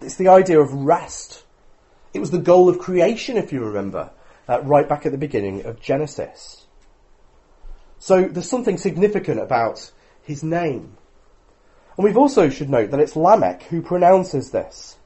It's 0.00 0.16
the 0.16 0.28
idea 0.28 0.58
of 0.58 0.72
rest. 0.72 1.44
It 2.14 2.20
was 2.20 2.30
the 2.30 2.38
goal 2.38 2.70
of 2.70 2.78
creation, 2.78 3.36
if 3.36 3.52
you 3.52 3.62
remember, 3.62 4.10
uh, 4.48 4.62
right 4.62 4.88
back 4.88 5.04
at 5.04 5.12
the 5.12 5.18
beginning 5.18 5.66
of 5.66 5.82
Genesis. 5.82 6.66
So 7.98 8.22
there's 8.24 8.48
something 8.48 8.78
significant 8.78 9.38
about 9.38 9.92
his 10.22 10.42
name. 10.42 10.96
And 11.96 12.04
we've 12.04 12.16
also 12.16 12.48
should 12.48 12.70
note 12.70 12.90
that 12.90 13.00
it's 13.00 13.16
Lamech 13.16 13.64
who 13.64 13.82
pronounces 13.82 14.50
this. 14.50 14.96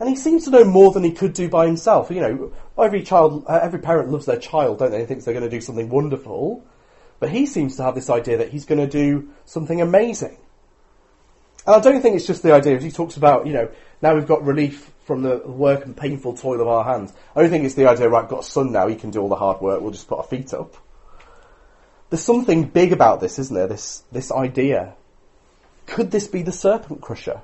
And 0.00 0.08
he 0.08 0.16
seems 0.16 0.44
to 0.44 0.50
know 0.50 0.64
more 0.64 0.92
than 0.92 1.02
he 1.04 1.12
could 1.12 1.32
do 1.32 1.48
by 1.48 1.66
himself. 1.66 2.10
You 2.10 2.20
know, 2.20 2.52
every 2.78 3.02
child, 3.02 3.44
uh, 3.48 3.58
every 3.62 3.80
parent 3.80 4.10
loves 4.10 4.26
their 4.26 4.38
child, 4.38 4.78
don't 4.78 4.90
they? 4.90 5.00
And 5.00 5.08
thinks 5.08 5.24
they're 5.24 5.34
going 5.34 5.48
to 5.48 5.50
do 5.50 5.60
something 5.60 5.88
wonderful. 5.88 6.64
But 7.20 7.30
he 7.30 7.46
seems 7.46 7.76
to 7.76 7.82
have 7.82 7.94
this 7.94 8.08
idea 8.08 8.38
that 8.38 8.50
he's 8.50 8.64
going 8.64 8.80
to 8.80 8.86
do 8.86 9.30
something 9.44 9.80
amazing. 9.80 10.38
And 11.66 11.74
I 11.74 11.80
don't 11.80 12.00
think 12.00 12.16
it's 12.16 12.26
just 12.26 12.42
the 12.42 12.54
idea, 12.54 12.76
as 12.76 12.82
he 12.82 12.90
talks 12.90 13.16
about, 13.16 13.46
you 13.46 13.52
know, 13.52 13.68
now 14.00 14.14
we've 14.14 14.26
got 14.26 14.44
relief 14.44 14.92
from 15.04 15.22
the 15.22 15.38
work 15.38 15.84
and 15.84 15.96
painful 15.96 16.36
toil 16.36 16.60
of 16.60 16.68
our 16.68 16.84
hands. 16.84 17.12
I 17.34 17.42
don't 17.42 17.50
think 17.50 17.64
it's 17.64 17.74
the 17.74 17.88
idea, 17.88 18.08
right, 18.08 18.28
got 18.28 18.40
a 18.40 18.44
son 18.44 18.72
now, 18.72 18.86
he 18.86 18.94
can 18.94 19.10
do 19.10 19.20
all 19.20 19.28
the 19.28 19.36
hard 19.36 19.60
work, 19.60 19.80
we'll 19.80 19.90
just 19.90 20.08
put 20.08 20.18
our 20.18 20.24
feet 20.24 20.54
up. 20.54 20.76
There's 22.08 22.22
something 22.22 22.64
big 22.64 22.92
about 22.92 23.20
this, 23.20 23.38
isn't 23.38 23.54
there? 23.54 23.66
This, 23.66 24.02
this 24.12 24.32
idea. 24.32 24.94
Could 25.88 26.10
this 26.10 26.28
be 26.28 26.42
the 26.42 26.52
serpent 26.52 27.00
crusher? 27.00 27.40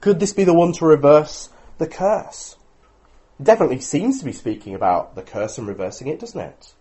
Could 0.00 0.18
this 0.18 0.32
be 0.32 0.42
the 0.42 0.52
one 0.52 0.72
to 0.74 0.84
reverse 0.84 1.48
the 1.78 1.86
curse? 1.86 2.56
It 3.38 3.44
definitely 3.44 3.78
seems 3.78 4.18
to 4.18 4.24
be 4.24 4.32
speaking 4.32 4.74
about 4.74 5.14
the 5.14 5.22
curse 5.22 5.58
and 5.58 5.68
reversing 5.68 6.08
it, 6.08 6.18
doesn't 6.18 6.40
it? 6.40 6.74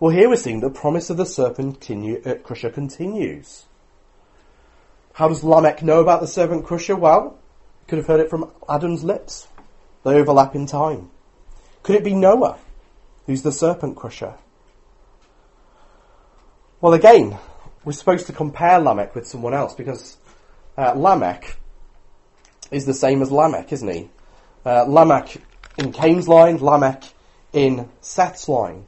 Well, 0.00 0.10
here 0.10 0.28
we're 0.28 0.36
seeing 0.36 0.60
the 0.60 0.68
promise 0.68 1.10
of 1.10 1.16
the 1.16 1.24
serpent 1.24 1.80
continue, 1.80 2.20
uh, 2.26 2.34
crusher 2.34 2.70
continues. 2.70 3.66
How 5.12 5.28
does 5.28 5.44
Lamech 5.44 5.82
know 5.82 6.00
about 6.00 6.20
the 6.20 6.26
serpent 6.26 6.66
crusher? 6.66 6.96
Well, 6.96 7.38
he 7.80 7.86
could 7.86 7.98
have 7.98 8.08
heard 8.08 8.20
it 8.20 8.30
from 8.30 8.50
Adam's 8.68 9.04
lips. 9.04 9.46
They 10.04 10.14
overlap 10.14 10.56
in 10.56 10.66
time. 10.66 11.08
Could 11.84 11.94
it 11.94 12.04
be 12.04 12.14
Noah, 12.14 12.58
who's 13.26 13.42
the 13.42 13.52
serpent 13.52 13.96
crusher? 13.96 14.34
Well, 16.80 16.94
again, 16.94 17.38
we're 17.84 17.92
supposed 17.92 18.26
to 18.26 18.32
compare 18.32 18.78
Lamech 18.78 19.14
with 19.14 19.26
someone 19.26 19.54
else 19.54 19.74
because 19.74 20.16
uh, 20.76 20.94
Lamech 20.94 21.56
is 22.70 22.86
the 22.86 22.94
same 22.94 23.22
as 23.22 23.30
Lamech, 23.30 23.72
isn't 23.72 23.88
he? 23.88 24.10
Uh, 24.64 24.84
Lamech 24.84 25.36
in 25.78 25.92
Cain's 25.92 26.28
line, 26.28 26.58
Lamech 26.58 27.04
in 27.52 27.88
Seth's 28.00 28.48
line. 28.48 28.86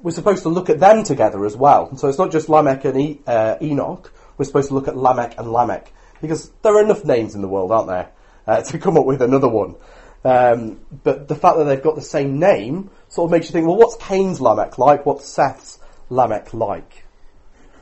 We're 0.00 0.12
supposed 0.12 0.42
to 0.42 0.48
look 0.48 0.70
at 0.70 0.80
them 0.80 1.04
together 1.04 1.44
as 1.44 1.56
well. 1.56 1.96
So 1.96 2.08
it's 2.08 2.18
not 2.18 2.30
just 2.30 2.48
Lamech 2.48 2.84
and 2.84 3.00
e- 3.00 3.20
uh, 3.26 3.56
Enoch. 3.60 4.12
We're 4.36 4.44
supposed 4.44 4.68
to 4.68 4.74
look 4.74 4.88
at 4.88 4.96
Lamech 4.96 5.38
and 5.38 5.52
Lamech 5.52 5.92
because 6.20 6.50
there 6.62 6.76
are 6.76 6.82
enough 6.82 7.04
names 7.04 7.34
in 7.34 7.42
the 7.42 7.48
world, 7.48 7.72
aren't 7.72 7.88
there, 7.88 8.10
uh, 8.46 8.62
to 8.62 8.78
come 8.78 8.96
up 8.96 9.06
with 9.06 9.22
another 9.22 9.48
one. 9.48 9.76
Um, 10.24 10.80
but 11.04 11.28
the 11.28 11.36
fact 11.36 11.58
that 11.58 11.64
they've 11.64 11.82
got 11.82 11.94
the 11.94 12.02
same 12.02 12.38
name 12.40 12.90
sort 13.08 13.28
of 13.28 13.32
makes 13.32 13.46
you 13.46 13.52
think, 13.52 13.66
well, 13.66 13.76
what's 13.76 13.96
Cain's 13.96 14.40
Lamech 14.40 14.78
like? 14.78 15.06
What's 15.06 15.26
Seth's 15.26 15.78
Lamech 16.10 16.52
like? 16.52 17.04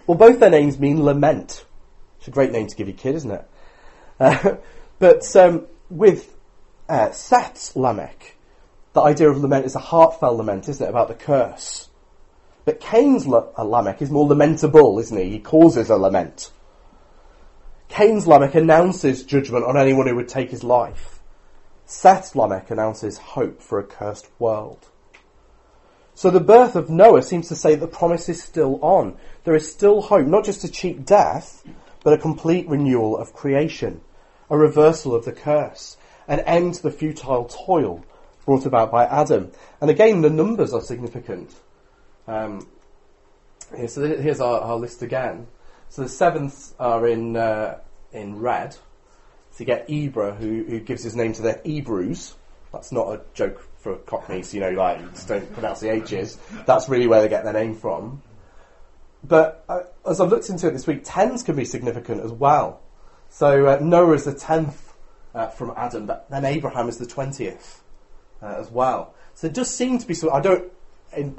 Well, 0.06 0.18
both 0.18 0.40
their 0.40 0.50
names 0.50 0.78
mean 0.78 1.02
lament. 1.04 1.64
It's 2.18 2.28
a 2.28 2.30
great 2.30 2.52
name 2.52 2.66
to 2.66 2.76
give 2.76 2.88
your 2.88 2.96
kid, 2.96 3.16
isn't 3.16 3.30
it? 3.30 3.50
Uh, 4.20 4.56
but 4.98 5.36
um, 5.36 5.66
with 5.90 6.34
uh, 6.88 7.10
Seth's 7.10 7.74
Lamech, 7.76 8.36
the 8.92 9.02
idea 9.02 9.28
of 9.28 9.38
lament 9.38 9.66
is 9.66 9.74
a 9.74 9.80
heartfelt 9.80 10.36
lament, 10.36 10.68
isn't 10.68 10.84
it, 10.84 10.88
about 10.88 11.08
the 11.08 11.14
curse. 11.14 11.88
But 12.64 12.80
Cain's 12.80 13.26
uh, 13.26 13.64
Lamech 13.64 14.02
is 14.02 14.10
more 14.10 14.26
lamentable, 14.26 14.98
isn't 14.98 15.16
he? 15.16 15.30
He 15.30 15.38
causes 15.38 15.90
a 15.90 15.96
lament. 15.96 16.50
Cain's 17.88 18.26
Lamech 18.26 18.54
announces 18.54 19.22
judgment 19.22 19.64
on 19.64 19.76
anyone 19.76 20.08
who 20.08 20.16
would 20.16 20.28
take 20.28 20.50
his 20.50 20.64
life. 20.64 21.20
Seth's 21.84 22.34
Lamech 22.34 22.70
announces 22.70 23.18
hope 23.18 23.62
for 23.62 23.78
a 23.78 23.84
cursed 23.84 24.28
world. 24.40 24.88
So 26.16 26.30
the 26.30 26.40
birth 26.40 26.76
of 26.76 26.88
Noah 26.88 27.20
seems 27.20 27.48
to 27.48 27.54
say 27.54 27.74
the 27.74 27.86
promise 27.86 28.30
is 28.30 28.42
still 28.42 28.82
on. 28.82 29.18
There 29.44 29.54
is 29.54 29.70
still 29.70 30.00
hope, 30.00 30.26
not 30.26 30.46
just 30.46 30.62
to 30.62 30.68
cheat 30.70 31.04
death, 31.04 31.62
but 32.02 32.14
a 32.14 32.18
complete 32.18 32.66
renewal 32.66 33.18
of 33.18 33.34
creation, 33.34 34.00
a 34.48 34.56
reversal 34.56 35.14
of 35.14 35.26
the 35.26 35.32
curse, 35.32 35.98
an 36.26 36.40
end 36.40 36.72
to 36.72 36.84
the 36.84 36.90
futile 36.90 37.44
toil 37.44 38.02
brought 38.46 38.64
about 38.64 38.90
by 38.90 39.04
Adam. 39.04 39.52
And 39.82 39.90
again, 39.90 40.22
the 40.22 40.30
numbers 40.30 40.72
are 40.72 40.80
significant. 40.80 41.54
Um, 42.26 42.66
here, 43.76 43.86
so 43.86 44.16
here's 44.16 44.40
our, 44.40 44.60
our, 44.60 44.76
list 44.76 45.02
again. 45.02 45.46
So 45.90 46.00
the 46.00 46.08
sevenths 46.08 46.74
are 46.78 47.06
in 47.06 47.36
uh, 47.36 47.80
in 48.12 48.38
red. 48.38 48.72
So 48.72 49.58
you 49.58 49.66
get 49.66 49.86
Ibra, 49.88 50.38
who, 50.38 50.64
who 50.64 50.80
gives 50.80 51.02
his 51.02 51.14
name 51.14 51.34
to 51.34 51.42
the 51.42 51.60
Hebrews. 51.62 52.36
That's 52.76 52.92
not 52.92 53.08
a 53.08 53.22
joke 53.32 53.66
for 53.78 53.96
Cockneys, 53.96 54.52
you 54.52 54.60
know, 54.60 54.70
like, 54.70 55.00
just 55.14 55.28
don't 55.28 55.50
pronounce 55.54 55.80
the 55.80 55.90
H's. 55.90 56.36
That's 56.66 56.90
really 56.90 57.06
where 57.06 57.22
they 57.22 57.28
get 57.28 57.42
their 57.42 57.54
name 57.54 57.74
from. 57.74 58.20
But 59.24 59.64
uh, 59.66 59.84
as 60.06 60.20
I've 60.20 60.28
looked 60.28 60.50
into 60.50 60.68
it 60.68 60.72
this 60.72 60.86
week, 60.86 61.00
tens 61.02 61.42
can 61.42 61.56
be 61.56 61.64
significant 61.64 62.22
as 62.22 62.32
well. 62.32 62.82
So 63.30 63.66
uh, 63.66 63.78
Noah 63.80 64.12
is 64.12 64.24
the 64.24 64.34
tenth 64.34 64.92
uh, 65.34 65.48
from 65.48 65.72
Adam, 65.74 66.04
but 66.04 66.28
then 66.28 66.44
Abraham 66.44 66.86
is 66.90 66.98
the 66.98 67.06
twentieth 67.06 67.82
uh, 68.42 68.56
as 68.58 68.70
well. 68.70 69.14
So 69.34 69.46
it 69.46 69.54
does 69.54 69.74
seem 69.74 69.96
to 69.98 70.06
be. 70.06 70.12
So 70.12 70.30
I 70.30 70.42
don't, 70.42 70.70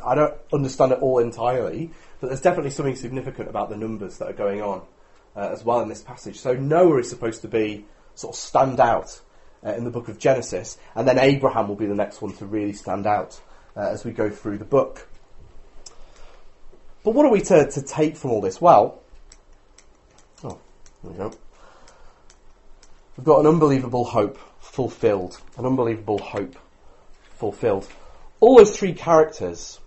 I 0.04 0.16
don't 0.16 0.34
understand 0.52 0.92
it 0.92 1.00
all 1.00 1.20
entirely, 1.20 1.92
but 2.20 2.28
there's 2.28 2.42
definitely 2.42 2.72
something 2.72 2.96
significant 2.96 3.48
about 3.48 3.70
the 3.70 3.78
numbers 3.78 4.18
that 4.18 4.28
are 4.28 4.34
going 4.34 4.64
on 4.64 4.82
uh, 5.36 5.50
as 5.52 5.64
well 5.64 5.82
in 5.82 5.88
this 5.88 6.02
passage. 6.02 6.40
So 6.40 6.54
Noah 6.54 7.02
is 7.02 7.10
supposed 7.10 7.44
to 7.44 7.48
be 7.48 7.86
sort 8.16 8.34
of 8.34 8.40
stand 8.40 8.80
out 8.80 9.22
uh, 9.68 9.74
in 9.74 9.84
the 9.84 9.90
book 9.90 10.08
of 10.08 10.18
Genesis, 10.18 10.78
and 10.96 11.06
then 11.08 11.20
Abraham 11.20 11.68
will 11.68 11.76
be 11.76 11.86
the 11.86 11.96
next 11.96 12.22
one 12.22 12.32
to 12.38 12.46
really 12.46 12.74
stand 12.74 13.06
out 13.06 13.40
uh, 13.76 13.82
as 13.82 14.06
we 14.06 14.12
go 14.12 14.30
through 14.30 14.58
the 14.58 14.66
book. 14.66 15.08
But 17.04 17.12
what 17.12 17.26
are 17.26 17.32
we 17.32 17.42
to, 17.42 17.70
to 17.70 17.82
take 17.82 18.16
from 18.16 18.32
all 18.32 18.42
this? 18.42 18.62
Well, 18.62 19.02
oh, 20.44 20.60
there 21.04 21.12
we 21.12 21.18
go. 21.18 21.32
We've 23.18 23.26
got 23.26 23.42
an 23.42 23.48
unbelievable 23.48 24.06
hope 24.06 24.38
fulfilled. 24.60 25.40
An 25.58 25.66
unbelievable 25.66 26.20
hope 26.20 26.56
fulfilled. 27.38 27.88
All 28.40 28.58
those 28.58 28.78
three 28.78 28.94
characters 28.94 29.80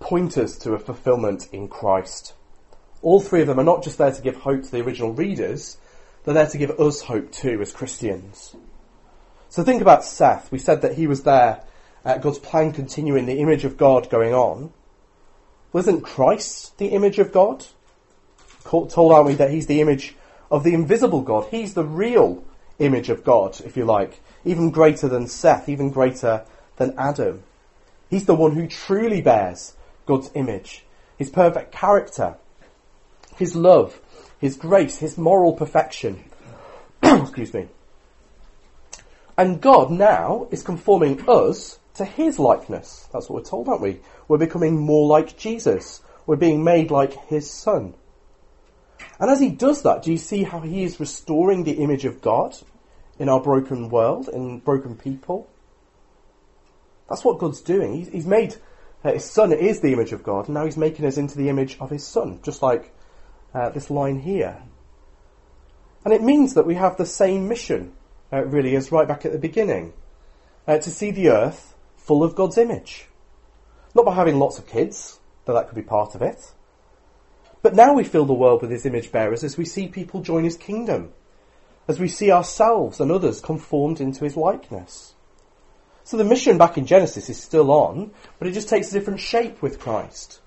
point 0.00 0.38
us 0.38 0.58
to 0.58 0.72
a 0.72 0.78
fulfillment 0.78 1.48
in 1.52 1.68
Christ. 1.68 2.34
All 3.02 3.20
three 3.20 3.42
of 3.42 3.46
them 3.46 3.60
are 3.60 3.64
not 3.64 3.84
just 3.84 3.98
there 3.98 4.12
to 4.12 4.22
give 4.22 4.36
hope 4.36 4.62
to 4.62 4.70
the 4.70 4.80
original 4.80 5.12
readers, 5.12 5.76
they're 6.24 6.34
there 6.34 6.46
to 6.46 6.58
give 6.58 6.70
us 6.80 7.02
hope 7.02 7.32
too 7.32 7.60
as 7.60 7.72
Christians. 7.72 8.56
So 9.48 9.62
think 9.62 9.82
about 9.82 10.04
Seth. 10.04 10.50
We 10.50 10.58
said 10.58 10.82
that 10.82 10.94
he 10.94 11.06
was 11.06 11.22
there, 11.22 11.62
God's 12.04 12.38
plan 12.38 12.72
continuing, 12.72 13.26
the 13.26 13.38
image 13.38 13.64
of 13.64 13.76
God 13.76 14.10
going 14.10 14.34
on. 14.34 14.72
Wasn't 15.72 16.04
Christ 16.04 16.76
the 16.78 16.88
image 16.88 17.18
of 17.18 17.32
God? 17.32 17.66
Told, 18.64 19.12
aren't 19.12 19.26
we, 19.26 19.34
that 19.34 19.50
he's 19.50 19.66
the 19.66 19.80
image 19.80 20.14
of 20.50 20.64
the 20.64 20.74
invisible 20.74 21.20
God? 21.20 21.48
He's 21.50 21.74
the 21.74 21.84
real 21.84 22.44
image 22.78 23.08
of 23.08 23.24
God, 23.24 23.60
if 23.64 23.76
you 23.76 23.84
like. 23.84 24.20
Even 24.44 24.70
greater 24.70 25.08
than 25.08 25.26
Seth, 25.26 25.68
even 25.68 25.90
greater 25.90 26.44
than 26.76 26.94
Adam. 26.98 27.42
He's 28.08 28.26
the 28.26 28.34
one 28.34 28.52
who 28.52 28.66
truly 28.66 29.20
bears 29.20 29.74
God's 30.06 30.30
image. 30.34 30.84
His 31.16 31.30
perfect 31.30 31.72
character, 31.72 32.36
his 33.36 33.56
love, 33.56 34.00
his 34.38 34.56
grace, 34.56 34.98
his 34.98 35.16
moral 35.16 35.52
perfection. 35.54 36.24
Excuse 37.02 37.54
me. 37.54 37.68
And 39.36 39.60
God 39.60 39.90
now 39.90 40.48
is 40.50 40.62
conforming 40.62 41.28
us 41.28 41.78
to 41.94 42.04
his 42.04 42.38
likeness. 42.38 43.08
That's 43.12 43.28
what 43.28 43.42
we're 43.42 43.48
told, 43.48 43.68
aren't 43.68 43.80
we? 43.80 44.00
We're 44.28 44.38
becoming 44.38 44.78
more 44.78 45.06
like 45.06 45.36
Jesus. 45.36 46.02
We're 46.26 46.36
being 46.36 46.62
made 46.64 46.90
like 46.90 47.12
his 47.26 47.50
son. 47.50 47.94
And 49.18 49.30
as 49.30 49.40
he 49.40 49.50
does 49.50 49.82
that, 49.82 50.02
do 50.02 50.12
you 50.12 50.18
see 50.18 50.42
how 50.42 50.60
he 50.60 50.84
is 50.84 51.00
restoring 51.00 51.64
the 51.64 51.82
image 51.82 52.04
of 52.04 52.20
God 52.20 52.56
in 53.18 53.28
our 53.28 53.40
broken 53.40 53.88
world, 53.88 54.28
in 54.28 54.60
broken 54.60 54.96
people? 54.96 55.48
That's 57.08 57.24
what 57.24 57.38
God's 57.38 57.60
doing. 57.60 58.10
He's, 58.10 58.26
made 58.26 58.56
uh, 59.04 59.12
his 59.12 59.24
son 59.24 59.52
is 59.52 59.80
the 59.80 59.92
image 59.92 60.12
of 60.12 60.22
God, 60.22 60.46
and 60.46 60.54
now 60.54 60.64
he's 60.64 60.76
making 60.76 61.04
us 61.04 61.18
into 61.18 61.36
the 61.36 61.48
image 61.48 61.76
of 61.80 61.90
his 61.90 62.04
son, 62.06 62.40
just 62.42 62.62
like 62.62 62.94
uh, 63.52 63.68
this 63.70 63.90
line 63.90 64.18
here. 64.18 64.62
And 66.04 66.12
it 66.12 66.22
means 66.22 66.54
that 66.54 66.66
we 66.66 66.74
have 66.74 66.96
the 66.96 67.06
same 67.06 67.48
mission 67.48 67.92
uh, 68.34 68.44
really 68.44 68.74
is 68.74 68.90
right 68.90 69.06
back 69.06 69.24
at 69.24 69.32
the 69.32 69.38
beginning. 69.38 69.92
Uh, 70.66 70.78
to 70.78 70.90
see 70.90 71.10
the 71.10 71.28
earth 71.28 71.74
full 71.96 72.24
of 72.24 72.34
God's 72.34 72.58
image. 72.58 73.06
Not 73.94 74.04
by 74.04 74.14
having 74.14 74.38
lots 74.38 74.58
of 74.58 74.66
kids, 74.66 75.20
though 75.44 75.54
that 75.54 75.68
could 75.68 75.76
be 75.76 75.82
part 75.82 76.14
of 76.14 76.22
it. 76.22 76.52
But 77.62 77.74
now 77.74 77.94
we 77.94 78.04
fill 78.04 78.24
the 78.24 78.34
world 78.34 78.62
with 78.62 78.70
his 78.70 78.86
image 78.86 79.12
bearers 79.12 79.44
as 79.44 79.56
we 79.56 79.64
see 79.64 79.88
people 79.88 80.20
join 80.20 80.44
his 80.44 80.56
kingdom. 80.56 81.12
As 81.86 82.00
we 82.00 82.08
see 82.08 82.30
ourselves 82.30 82.98
and 82.98 83.12
others 83.12 83.40
conformed 83.40 84.00
into 84.00 84.24
his 84.24 84.36
likeness. 84.36 85.14
So 86.02 86.16
the 86.16 86.24
mission 86.24 86.58
back 86.58 86.76
in 86.76 86.86
Genesis 86.86 87.30
is 87.30 87.42
still 87.42 87.70
on, 87.70 88.10
but 88.38 88.48
it 88.48 88.52
just 88.52 88.68
takes 88.68 88.90
a 88.90 88.92
different 88.92 89.20
shape 89.20 89.62
with 89.62 89.80
Christ. 89.80 90.40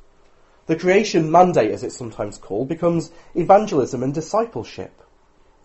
The 0.67 0.75
creation 0.75 1.31
mandate, 1.31 1.71
as 1.71 1.83
it's 1.83 1.97
sometimes 1.97 2.37
called, 2.37 2.67
becomes 2.67 3.11
evangelism 3.33 4.03
and 4.03 4.13
discipleship. 4.13 5.01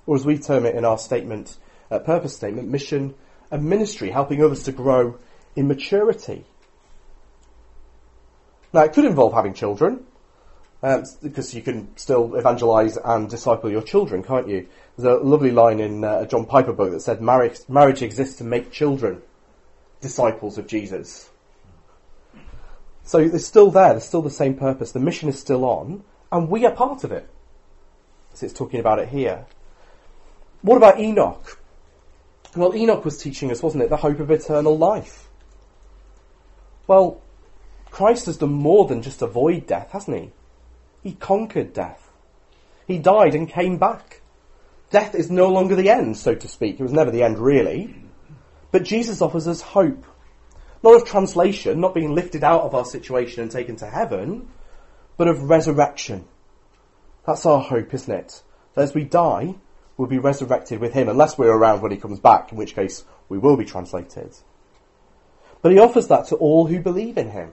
Or 0.06 0.14
as 0.14 0.24
we 0.24 0.38
term 0.38 0.64
it 0.64 0.76
in 0.76 0.84
our 0.84 0.98
statement 0.98 1.56
uh, 1.92 1.98
purpose 1.98 2.34
statement, 2.34 2.68
mission 2.68 3.14
and 3.50 3.64
ministry, 3.64 4.10
helping 4.10 4.42
others 4.42 4.62
to 4.64 4.72
grow 4.72 5.18
in 5.54 5.68
maturity. 5.68 6.44
Now, 8.72 8.82
it 8.84 8.94
could 8.94 9.04
involve 9.04 9.34
having 9.34 9.52
children, 9.52 10.06
um, 10.82 11.04
because 11.22 11.54
you 11.54 11.60
can 11.62 11.94
still 11.96 12.34
evangelize 12.34 12.96
and 12.96 13.28
disciple 13.28 13.70
your 13.70 13.82
children, 13.82 14.22
can't 14.22 14.48
you? 14.48 14.66
There's 14.96 15.20
a 15.20 15.22
lovely 15.22 15.50
line 15.50 15.80
in 15.80 16.04
uh, 16.04 16.20
a 16.20 16.26
John 16.26 16.46
Piper 16.46 16.72
book 16.72 16.90
that 16.90 17.00
said, 17.00 17.20
marriage, 17.20 17.58
marriage 17.68 18.02
exists 18.02 18.36
to 18.38 18.44
make 18.44 18.72
children 18.72 19.22
disciples 20.00 20.58
of 20.58 20.66
Jesus. 20.66 21.30
So 23.04 23.18
it's 23.18 23.46
still 23.46 23.70
there, 23.70 23.90
there's 23.90 24.04
still 24.04 24.22
the 24.22 24.30
same 24.30 24.54
purpose, 24.54 24.92
the 24.92 25.00
mission 25.00 25.28
is 25.28 25.38
still 25.38 25.64
on, 25.64 26.02
and 26.30 26.48
we 26.48 26.64
are 26.64 26.72
part 26.72 27.04
of 27.04 27.12
it. 27.12 27.28
As 28.32 28.42
it's 28.42 28.54
talking 28.54 28.80
about 28.80 28.98
it 28.98 29.08
here. 29.08 29.44
What 30.62 30.76
about 30.76 30.98
Enoch? 30.98 31.58
Well, 32.54 32.74
Enoch 32.74 33.04
was 33.04 33.18
teaching 33.18 33.50
us, 33.50 33.62
wasn't 33.62 33.84
it, 33.84 33.90
the 33.90 33.96
hope 33.96 34.20
of 34.20 34.30
eternal 34.30 34.76
life. 34.76 35.28
Well, 36.86 37.22
Christ 37.90 38.26
has 38.26 38.36
done 38.36 38.52
more 38.52 38.86
than 38.86 39.02
just 39.02 39.22
avoid 39.22 39.66
death, 39.66 39.92
hasn't 39.92 40.16
he? 40.16 40.30
He 41.02 41.14
conquered 41.14 41.72
death. 41.72 42.10
He 42.86 42.98
died 42.98 43.34
and 43.34 43.48
came 43.48 43.78
back. 43.78 44.20
Death 44.90 45.14
is 45.14 45.30
no 45.30 45.48
longer 45.48 45.74
the 45.74 45.88
end, 45.88 46.18
so 46.18 46.34
to 46.34 46.48
speak. 46.48 46.78
It 46.78 46.82
was 46.82 46.92
never 46.92 47.10
the 47.10 47.22
end, 47.22 47.38
really. 47.38 47.94
But 48.70 48.84
Jesus 48.84 49.22
offers 49.22 49.48
us 49.48 49.62
hope. 49.62 50.04
Not 50.82 50.96
of 50.96 51.06
translation, 51.06 51.80
not 51.80 51.94
being 51.94 52.14
lifted 52.14 52.44
out 52.44 52.62
of 52.62 52.74
our 52.74 52.84
situation 52.84 53.42
and 53.42 53.50
taken 53.50 53.76
to 53.76 53.86
heaven, 53.86 54.48
but 55.16 55.28
of 55.28 55.44
resurrection. 55.44 56.26
That's 57.26 57.46
our 57.46 57.60
hope, 57.60 57.94
isn't 57.94 58.12
it? 58.12 58.42
That 58.74 58.82
as 58.82 58.94
we 58.94 59.04
die, 59.04 59.54
we'll 59.96 60.08
be 60.08 60.18
resurrected 60.18 60.80
with 60.80 60.92
him, 60.92 61.08
unless 61.08 61.38
we're 61.38 61.52
around 61.52 61.82
when 61.82 61.92
he 61.92 61.96
comes 61.96 62.18
back, 62.18 62.52
in 62.52 62.58
which 62.58 62.74
case 62.74 63.04
we 63.28 63.38
will 63.38 63.56
be 63.56 63.64
translated. 63.64 64.34
But 65.60 65.72
he 65.72 65.78
offers 65.78 66.08
that 66.08 66.26
to 66.28 66.36
all 66.36 66.66
who 66.66 66.80
believe 66.80 67.16
in 67.16 67.30
him. 67.30 67.52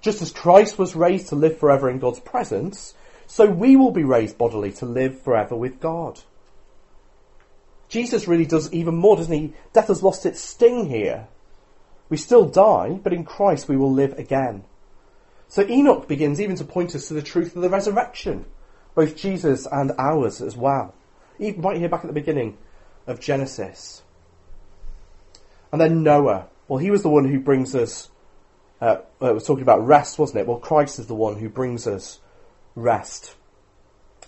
Just 0.00 0.22
as 0.22 0.32
Christ 0.32 0.78
was 0.78 0.96
raised 0.96 1.28
to 1.28 1.36
live 1.36 1.58
forever 1.58 1.88
in 1.90 1.98
God's 1.98 2.20
presence, 2.20 2.94
so 3.26 3.46
we 3.46 3.76
will 3.76 3.92
be 3.92 4.04
raised 4.04 4.38
bodily 4.38 4.72
to 4.72 4.86
live 4.86 5.20
forever 5.22 5.54
with 5.54 5.80
God. 5.80 6.20
Jesus 7.88 8.26
really 8.26 8.46
does 8.46 8.72
even 8.72 8.96
more, 8.96 9.16
doesn't 9.16 9.32
he? 9.32 9.52
Death 9.72 9.88
has 9.88 10.02
lost 10.02 10.24
its 10.24 10.40
sting 10.40 10.88
here. 10.88 11.28
We 12.08 12.16
still 12.16 12.46
die, 12.46 12.98
but 13.02 13.12
in 13.12 13.24
Christ 13.24 13.68
we 13.68 13.76
will 13.76 13.92
live 13.92 14.18
again. 14.18 14.64
So 15.48 15.66
Enoch 15.68 16.08
begins 16.08 16.40
even 16.40 16.56
to 16.56 16.64
point 16.64 16.94
us 16.94 17.08
to 17.08 17.14
the 17.14 17.22
truth 17.22 17.54
of 17.56 17.62
the 17.62 17.68
resurrection, 17.68 18.46
both 18.94 19.16
Jesus 19.16 19.66
and 19.70 19.92
ours 19.98 20.40
as 20.40 20.56
well. 20.56 20.94
Even 21.40 21.62
right 21.62 21.76
here 21.76 21.88
back 21.88 22.02
at 22.02 22.06
the 22.06 22.12
beginning 22.12 22.56
of 23.06 23.18
Genesis. 23.18 24.02
And 25.72 25.80
then 25.80 26.02
Noah. 26.02 26.46
Well, 26.68 26.78
he 26.78 26.90
was 26.90 27.02
the 27.02 27.08
one 27.08 27.28
who 27.28 27.40
brings 27.40 27.74
us, 27.74 28.08
uh, 28.80 28.98
it 29.20 29.34
was 29.34 29.46
talking 29.46 29.62
about 29.62 29.84
rest, 29.84 30.18
wasn't 30.18 30.40
it? 30.40 30.46
Well, 30.46 30.58
Christ 30.58 31.00
is 31.00 31.06
the 31.06 31.14
one 31.14 31.36
who 31.36 31.48
brings 31.48 31.86
us 31.86 32.20
rest. 32.76 33.34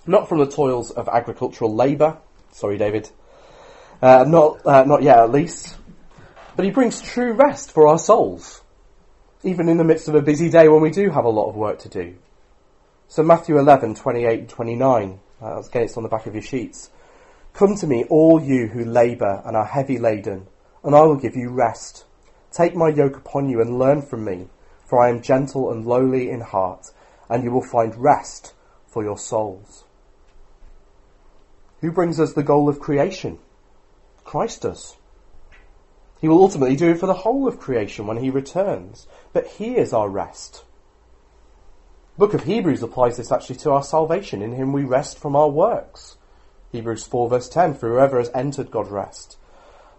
Not 0.06 0.28
from 0.28 0.38
the 0.38 0.46
toils 0.46 0.90
of 0.90 1.08
agricultural 1.08 1.72
labour. 1.74 2.18
Sorry, 2.50 2.78
David. 2.78 3.08
Uh, 4.00 4.24
not, 4.26 4.66
uh, 4.66 4.84
not 4.84 5.02
yet, 5.02 5.18
at 5.18 5.30
least. 5.30 5.76
But 6.56 6.64
he 6.64 6.70
brings 6.70 7.00
true 7.00 7.32
rest 7.32 7.70
for 7.70 7.86
our 7.86 7.98
souls, 7.98 8.62
even 9.42 9.68
in 9.68 9.76
the 9.76 9.84
midst 9.84 10.08
of 10.08 10.14
a 10.14 10.22
busy 10.22 10.50
day 10.50 10.68
when 10.68 10.82
we 10.82 10.90
do 10.90 11.10
have 11.10 11.24
a 11.24 11.30
lot 11.30 11.48
of 11.48 11.54
work 11.54 11.78
to 11.80 11.88
do. 11.88 12.16
So 13.08 13.22
Matthew 13.22 13.58
11, 13.58 13.94
28 13.94 14.38
and 14.40 14.48
29, 14.48 15.20
uh, 15.40 15.60
again 15.60 15.82
it's 15.82 15.96
on 15.96 16.02
the 16.02 16.08
back 16.08 16.26
of 16.26 16.34
your 16.34 16.42
sheets. 16.42 16.90
Come 17.54 17.76
to 17.76 17.86
me, 17.86 18.04
all 18.08 18.42
you 18.42 18.68
who 18.68 18.84
labour 18.84 19.42
and 19.44 19.56
are 19.56 19.66
heavy 19.66 19.98
laden, 19.98 20.46
and 20.82 20.94
I 20.94 21.02
will 21.02 21.16
give 21.16 21.36
you 21.36 21.50
rest. 21.50 22.04
Take 22.50 22.74
my 22.74 22.88
yoke 22.88 23.16
upon 23.16 23.48
you 23.48 23.60
and 23.60 23.78
learn 23.78 24.02
from 24.02 24.24
me, 24.24 24.48
for 24.84 25.00
I 25.00 25.10
am 25.10 25.22
gentle 25.22 25.70
and 25.70 25.86
lowly 25.86 26.30
in 26.30 26.40
heart, 26.40 26.92
and 27.28 27.44
you 27.44 27.50
will 27.50 27.62
find 27.62 27.94
rest 27.96 28.54
for 28.86 29.02
your 29.02 29.18
souls. 29.18 29.84
Who 31.80 31.90
brings 31.90 32.20
us 32.20 32.32
the 32.32 32.42
goal 32.42 32.68
of 32.68 32.80
creation? 32.80 33.38
Christ 34.24 34.62
does. 34.62 34.96
He 36.20 36.28
will 36.28 36.40
ultimately 36.40 36.76
do 36.76 36.90
it 36.92 37.00
for 37.00 37.06
the 37.06 37.14
whole 37.14 37.48
of 37.48 37.58
creation 37.58 38.06
when 38.06 38.18
he 38.18 38.30
returns. 38.30 39.08
But 39.32 39.46
he 39.48 39.76
is 39.76 39.92
our 39.92 40.08
rest. 40.08 40.64
The 42.14 42.20
book 42.20 42.34
of 42.34 42.44
Hebrews 42.44 42.82
applies 42.82 43.16
this 43.16 43.32
actually 43.32 43.56
to 43.56 43.72
our 43.72 43.82
salvation. 43.82 44.40
In 44.40 44.52
him 44.52 44.72
we 44.72 44.84
rest 44.84 45.18
from 45.18 45.34
our 45.34 45.48
works. 45.48 46.16
Hebrews 46.72 47.04
4 47.04 47.28
verse 47.28 47.48
10, 47.48 47.74
for 47.74 47.88
whoever 47.90 48.18
has 48.18 48.30
entered 48.34 48.70
God's 48.70 48.90
rest 48.90 49.36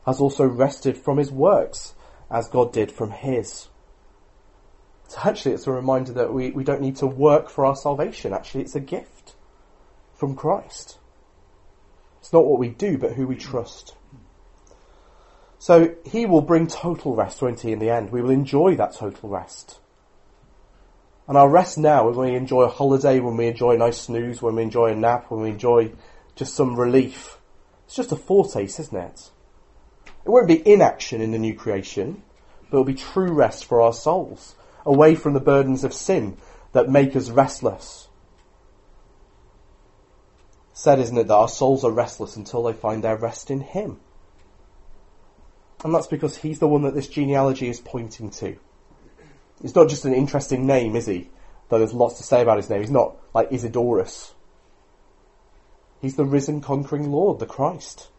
has 0.05 0.19
also 0.19 0.45
rested 0.45 0.97
from 0.97 1.17
his 1.17 1.31
works 1.31 1.93
as 2.29 2.47
God 2.49 2.73
did 2.73 2.91
from 2.91 3.11
his. 3.11 3.67
So 5.07 5.19
actually 5.23 5.53
it's 5.53 5.67
a 5.67 5.71
reminder 5.71 6.13
that 6.13 6.33
we, 6.33 6.51
we 6.51 6.63
don't 6.63 6.81
need 6.81 6.97
to 6.97 7.07
work 7.07 7.49
for 7.49 7.65
our 7.65 7.75
salvation. 7.75 8.33
Actually 8.33 8.61
it's 8.61 8.75
a 8.75 8.79
gift 8.79 9.35
from 10.13 10.35
Christ. 10.35 10.97
It's 12.19 12.33
not 12.33 12.45
what 12.45 12.59
we 12.59 12.69
do, 12.69 12.97
but 12.97 13.13
who 13.13 13.27
we 13.27 13.35
trust. 13.35 13.95
So 15.59 15.95
he 16.05 16.25
will 16.25 16.41
bring 16.41 16.67
total 16.67 17.15
rest, 17.15 17.41
won't 17.41 17.61
he, 17.61 17.71
in 17.71 17.79
the 17.79 17.89
end? 17.89 18.11
We 18.11 18.21
will 18.21 18.31
enjoy 18.31 18.75
that 18.75 18.95
total 18.95 19.29
rest. 19.29 19.79
And 21.27 21.37
our 21.37 21.49
rest 21.49 21.77
now, 21.77 22.09
is 22.09 22.17
when 22.17 22.31
we 22.31 22.35
enjoy 22.35 22.63
a 22.63 22.69
holiday, 22.69 23.19
when 23.19 23.37
we 23.37 23.47
enjoy 23.47 23.75
a 23.75 23.77
nice 23.77 24.01
snooze, 24.01 24.41
when 24.41 24.55
we 24.55 24.63
enjoy 24.63 24.91
a 24.91 24.95
nap, 24.95 25.31
when 25.31 25.41
we 25.41 25.49
enjoy 25.49 25.93
just 26.35 26.55
some 26.55 26.79
relief, 26.79 27.37
it's 27.85 27.95
just 27.95 28.11
a 28.11 28.15
foretaste, 28.15 28.79
isn't 28.79 28.97
it? 28.97 29.31
It 30.25 30.29
won't 30.29 30.47
be 30.47 30.67
inaction 30.67 31.21
in 31.21 31.31
the 31.31 31.39
new 31.39 31.53
creation, 31.53 32.23
but 32.69 32.77
it'll 32.77 32.85
be 32.85 32.93
true 32.93 33.31
rest 33.31 33.65
for 33.65 33.81
our 33.81 33.93
souls, 33.93 34.55
away 34.85 35.15
from 35.15 35.33
the 35.33 35.39
burdens 35.39 35.83
of 35.83 35.93
sin 35.93 36.37
that 36.71 36.89
make 36.89 37.15
us 37.15 37.29
restless. 37.29 38.07
Said, 40.73 40.99
isn't 40.99 41.17
it, 41.17 41.27
that 41.27 41.33
our 41.33 41.47
souls 41.47 41.83
are 41.83 41.91
restless 41.91 42.35
until 42.35 42.63
they 42.63 42.73
find 42.73 43.03
their 43.03 43.15
rest 43.15 43.51
in 43.51 43.61
Him. 43.61 43.99
And 45.83 45.93
that's 45.93 46.07
because 46.07 46.37
he's 46.37 46.59
the 46.59 46.67
one 46.67 46.83
that 46.83 46.95
this 46.95 47.09
genealogy 47.09 47.67
is 47.67 47.81
pointing 47.81 48.29
to. 48.31 48.57
It's 49.63 49.75
not 49.75 49.89
just 49.89 50.05
an 50.05 50.13
interesting 50.13 50.65
name, 50.65 50.95
is 50.95 51.05
he? 51.05 51.29
Though 51.69 51.77
there's 51.77 51.93
lots 51.93 52.17
to 52.17 52.23
say 52.23 52.41
about 52.41 52.57
his 52.57 52.69
name. 52.69 52.81
He's 52.81 52.91
not 52.91 53.17
like 53.33 53.49
Isidorus. 53.49 54.32
He's 56.03 56.17
the 56.17 56.25
risen 56.25 56.59
conquering 56.59 57.13
Lord, 57.13 57.39
the 57.39 57.45
Christ. 57.45 58.09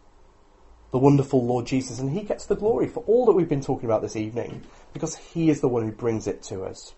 The 0.91 0.99
wonderful 0.99 1.45
Lord 1.45 1.67
Jesus. 1.67 1.99
And 1.99 2.13
he 2.13 2.23
gets 2.23 2.47
the 2.47 2.57
glory 2.57 2.89
for 2.89 3.05
all 3.07 3.27
that 3.27 3.35
we've 3.35 3.47
been 3.47 3.61
talking 3.61 3.85
about 3.85 4.01
this 4.01 4.17
evening 4.17 4.63
because 4.95 5.17
he 5.17 5.51
is 5.51 5.61
the 5.61 5.69
one 5.69 5.83
who 5.83 5.93
brings 5.93 6.27
it 6.27 6.43
to 6.45 6.65
us. 6.65 6.95